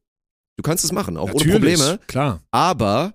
[0.56, 1.98] Du kannst es machen, auch ohne Natürlich, Probleme.
[2.06, 2.42] Klar.
[2.50, 3.14] Aber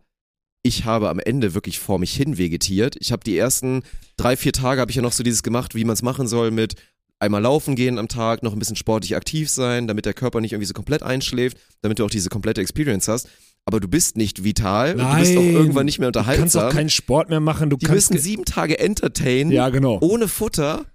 [0.63, 2.95] ich habe am Ende wirklich vor mich hin vegetiert.
[2.99, 3.83] Ich habe die ersten
[4.17, 6.51] drei, vier Tage habe ich ja noch so dieses gemacht, wie man es machen soll
[6.51, 6.75] mit
[7.19, 10.51] einmal laufen gehen am Tag, noch ein bisschen sportlich aktiv sein, damit der Körper nicht
[10.53, 13.27] irgendwie so komplett einschläft, damit du auch diese komplette Experience hast.
[13.65, 15.53] Aber du bist nicht vital und du bist auch Nein.
[15.53, 16.67] irgendwann nicht mehr Du kannst unterhaltsam.
[16.67, 17.69] auch keinen Sport mehr machen.
[17.69, 18.11] Du die kannst.
[18.11, 19.97] müssen sieben Tage entertainen, ja, genau.
[20.01, 20.85] ohne Futter.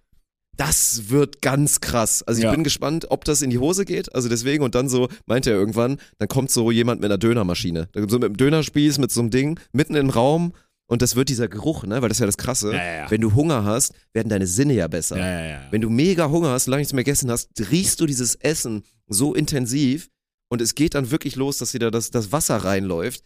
[0.57, 2.23] Das wird ganz krass.
[2.23, 2.51] Also ich Ja.
[2.51, 4.15] bin gespannt, ob das in die Hose geht.
[4.15, 7.89] Also deswegen und dann so meinte er irgendwann, dann kommt so jemand mit einer Dönermaschine,
[7.95, 10.53] so mit einem Dönerspieß, mit so einem Ding mitten im Raum
[10.89, 12.03] und das wird dieser Geruch, ne?
[12.03, 12.71] Weil das ist ja das Krasse.
[12.73, 13.11] Ja, ja, ja.
[13.11, 15.17] Wenn du Hunger hast, werden deine Sinne ja besser.
[15.71, 19.35] Wenn du mega Hunger hast, lange nichts mehr gegessen hast, riechst du dieses Essen so
[19.35, 20.11] intensiv
[20.51, 23.23] und es geht dann wirklich los, dass wieder das, das Wasser reinläuft.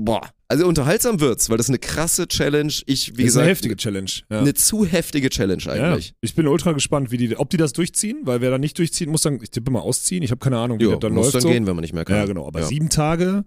[0.00, 2.72] Boah, also unterhaltsam wird's, weil das ist eine krasse Challenge.
[2.86, 4.10] Ich, wie das ist gesagt, eine heftige Challenge.
[4.30, 4.38] Ja.
[4.40, 6.08] eine zu heftige Challenge eigentlich.
[6.10, 8.78] Ja, ich bin ultra gespannt, wie die, ob die das durchziehen, weil wer da nicht
[8.78, 10.22] durchzieht, muss dann, ich tippe mal ausziehen.
[10.22, 11.34] Ich habe keine Ahnung, wie Jo, das dann muss läuft.
[11.34, 11.48] dann so.
[11.50, 12.16] gehen, wenn man nicht mehr kann.
[12.16, 12.46] Ja, genau.
[12.46, 12.66] Aber Ja.
[12.66, 13.44] sieben Tage,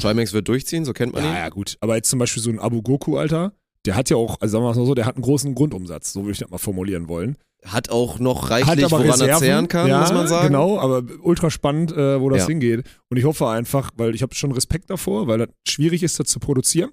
[0.00, 1.36] Trimax wird durchziehen, so kennt man ja, ihn.
[1.36, 1.76] ja, gut.
[1.80, 3.52] Aber jetzt zum Beispiel so ein Abu Goku, Alter,
[3.84, 6.20] der hat ja auch, also sagen wir mal so, der hat einen großen Grundumsatz, so
[6.22, 7.36] würde ich das mal formulieren wollen.
[7.64, 10.48] Hat auch noch reichlich, woran er Reserven, zehren kann, ja, muss man sagen.
[10.48, 12.46] Genau, aber ultra spannend, äh, wo das Ja.
[12.48, 12.84] hingeht.
[13.08, 16.26] Und ich hoffe einfach, weil ich habe schon Respekt davor, weil das schwierig ist, das
[16.26, 16.90] zu produzieren.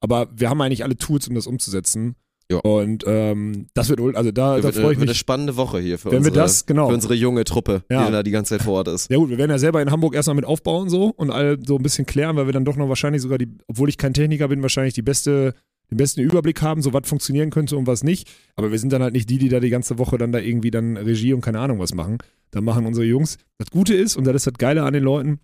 [0.00, 2.16] Aber wir haben eigentlich alle Tools, um das umzusetzen.
[2.50, 2.58] Ja.
[2.58, 5.18] Und ähm, das wird, also da, da freue eine, ich wird eine mich.
[5.18, 6.88] spannende Woche hier für, Wenn wir unsere, das, genau.
[6.88, 8.04] für unsere junge Truppe, Ja.
[8.06, 9.08] die da die ganze Zeit vor Ort ist.
[9.10, 11.76] Ja gut, wir werden ja selber in Hamburg erstmal mit aufbauen so und all so
[11.76, 14.48] ein bisschen klären, weil wir dann doch noch wahrscheinlich sogar die, obwohl ich kein Techniker
[14.48, 15.54] bin, wahrscheinlich die beste,
[15.92, 18.30] den besten Überblick haben, so was funktionieren könnte und was nicht.
[18.56, 20.70] Aber wir sind dann halt nicht die, die da die ganze Woche dann da irgendwie
[20.70, 22.18] dann Regie und keine Ahnung was machen.
[22.50, 23.36] Da machen unsere Jungs.
[23.58, 25.40] Das Gute ist, und das ist das Geile an den Leuten,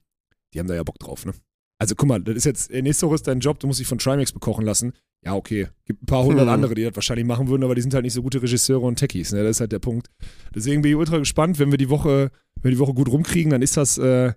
[0.54, 1.32] die haben da ja Bock drauf, ne?
[1.80, 3.86] Also guck mal, das ist jetzt, äh, nächste Woche ist dein Job, du musst dich
[3.86, 4.94] von Trimax bekochen lassen.
[5.24, 5.68] Ja, okay.
[5.84, 6.54] Gibt ein paar hundert Hm.
[6.54, 8.96] andere, die das wahrscheinlich machen würden, aber die sind halt nicht so gute Regisseure und
[8.96, 9.42] Techies, ne?
[9.42, 10.08] Das ist halt der Punkt.
[10.54, 13.50] Deswegen bin ich ultra gespannt, wenn wir die Woche, wenn wir die Woche gut rumkriegen,
[13.50, 14.32] dann ist das, äh,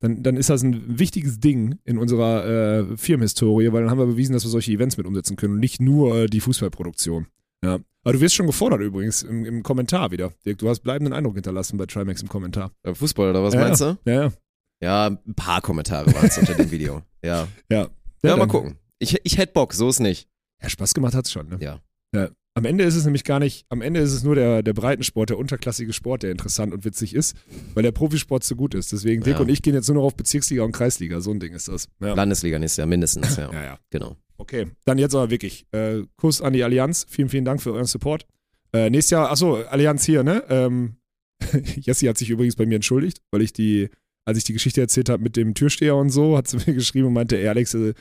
[0.00, 4.06] dann, dann ist das ein wichtiges Ding in unserer äh, Firmenhistorie, weil dann haben wir
[4.06, 7.26] bewiesen, dass wir solche Events mit umsetzen können und nicht nur äh, die Fußballproduktion.
[7.64, 7.80] Ja.
[8.04, 10.32] Aber du wirst schon gefordert übrigens im, im Kommentar wieder.
[10.46, 12.70] Dirk, du hast bleibenden Eindruck hinterlassen bei Trimax im Kommentar.
[12.82, 13.98] Beim Fußball oder was Ja, meinst du?
[14.04, 14.32] Ja, ja.
[14.80, 17.02] Ja, ein paar Kommentare waren es unter dem Video.
[17.22, 17.48] Ja.
[17.68, 17.88] Ja,
[18.22, 18.78] Ja, mal gucken.
[19.00, 20.28] Ich, ich hätte Bock, so ist nicht.
[20.62, 21.58] Ja, Spaß gemacht hat's schon, ne?
[21.60, 21.80] Ja.
[22.14, 22.28] ja.
[22.58, 25.30] Am Ende ist es nämlich gar nicht, am Ende ist es nur der, der Breitensport,
[25.30, 27.36] der unterklassige Sport, der interessant und witzig ist,
[27.74, 28.90] weil der Profisport so gut ist.
[28.92, 29.40] Deswegen, Dick Ja.
[29.40, 31.20] und ich gehen jetzt nur noch auf Bezirksliga und Kreisliga.
[31.20, 31.88] So ein Ding ist das.
[32.00, 33.48] Ja, Landesliga nächstes Jahr mindestens, ja.
[33.52, 33.62] ja.
[33.62, 33.78] ja.
[33.90, 34.16] Genau.
[34.38, 35.66] Okay, dann jetzt aber wirklich.
[35.70, 37.06] Äh, Kuss an die Allianz.
[37.08, 38.26] Vielen, vielen Dank für euren Support.
[38.72, 40.42] Äh, nächstes Jahr, achso, Allianz hier, ne?
[40.48, 40.96] Ähm,
[41.76, 43.88] Jessie hat sich übrigens bei mir entschuldigt, weil ich die,
[44.24, 47.06] als ich die Geschichte erzählt habe mit dem Türsteher und so, hat sie mir geschrieben
[47.06, 47.94] und meinte, ey Alex, äh,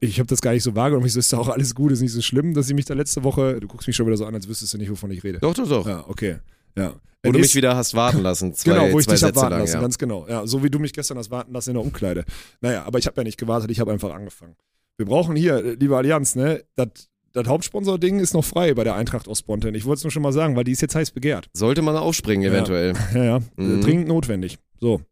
[0.00, 1.06] ich habe das gar nicht so wahrgenommen.
[1.06, 2.94] Ich so, ist doch auch alles gut, ist nicht so schlimm, dass sie mich da
[2.94, 5.22] letzte Woche, du guckst mich schon wieder so an, als wüsstest du nicht, wovon ich
[5.22, 5.38] rede.
[5.38, 5.86] Doch, doch, doch.
[5.86, 6.36] Ja, okay.
[6.76, 6.94] Ja.
[7.22, 8.52] Wo du mich wieder hast warten lassen.
[8.54, 9.80] Zwei, genau, wo ich dich hab Sätze warten lang, lassen, ja.
[9.80, 10.26] ganz genau.
[10.28, 12.24] Ja, so wie du mich gestern hast warten lassen in der Umkleide.
[12.60, 14.56] Naja, aber ich habe ja nicht gewartet, ich habe einfach angefangen.
[14.96, 19.28] Wir brauchen hier, liebe Allianz, ne, das das Hauptsponsor-Ding ist noch frei bei der Eintracht
[19.28, 19.74] aus Spontan.
[19.74, 21.50] Ich wollte es nur schon mal sagen, weil die ist jetzt heiß begehrt.
[21.52, 22.50] Sollte man aufspringen, Ja.
[22.50, 22.94] eventuell.
[23.14, 23.78] Ja, ja, Mhm.
[23.78, 24.58] äh, dringend notwendig.
[24.80, 25.02] So.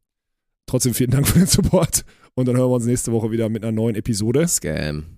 [0.65, 3.63] Trotzdem vielen Dank für den Support und dann hören wir uns nächste Woche wieder mit
[3.63, 4.47] einer neuen Episode.
[4.49, 5.14] Scam.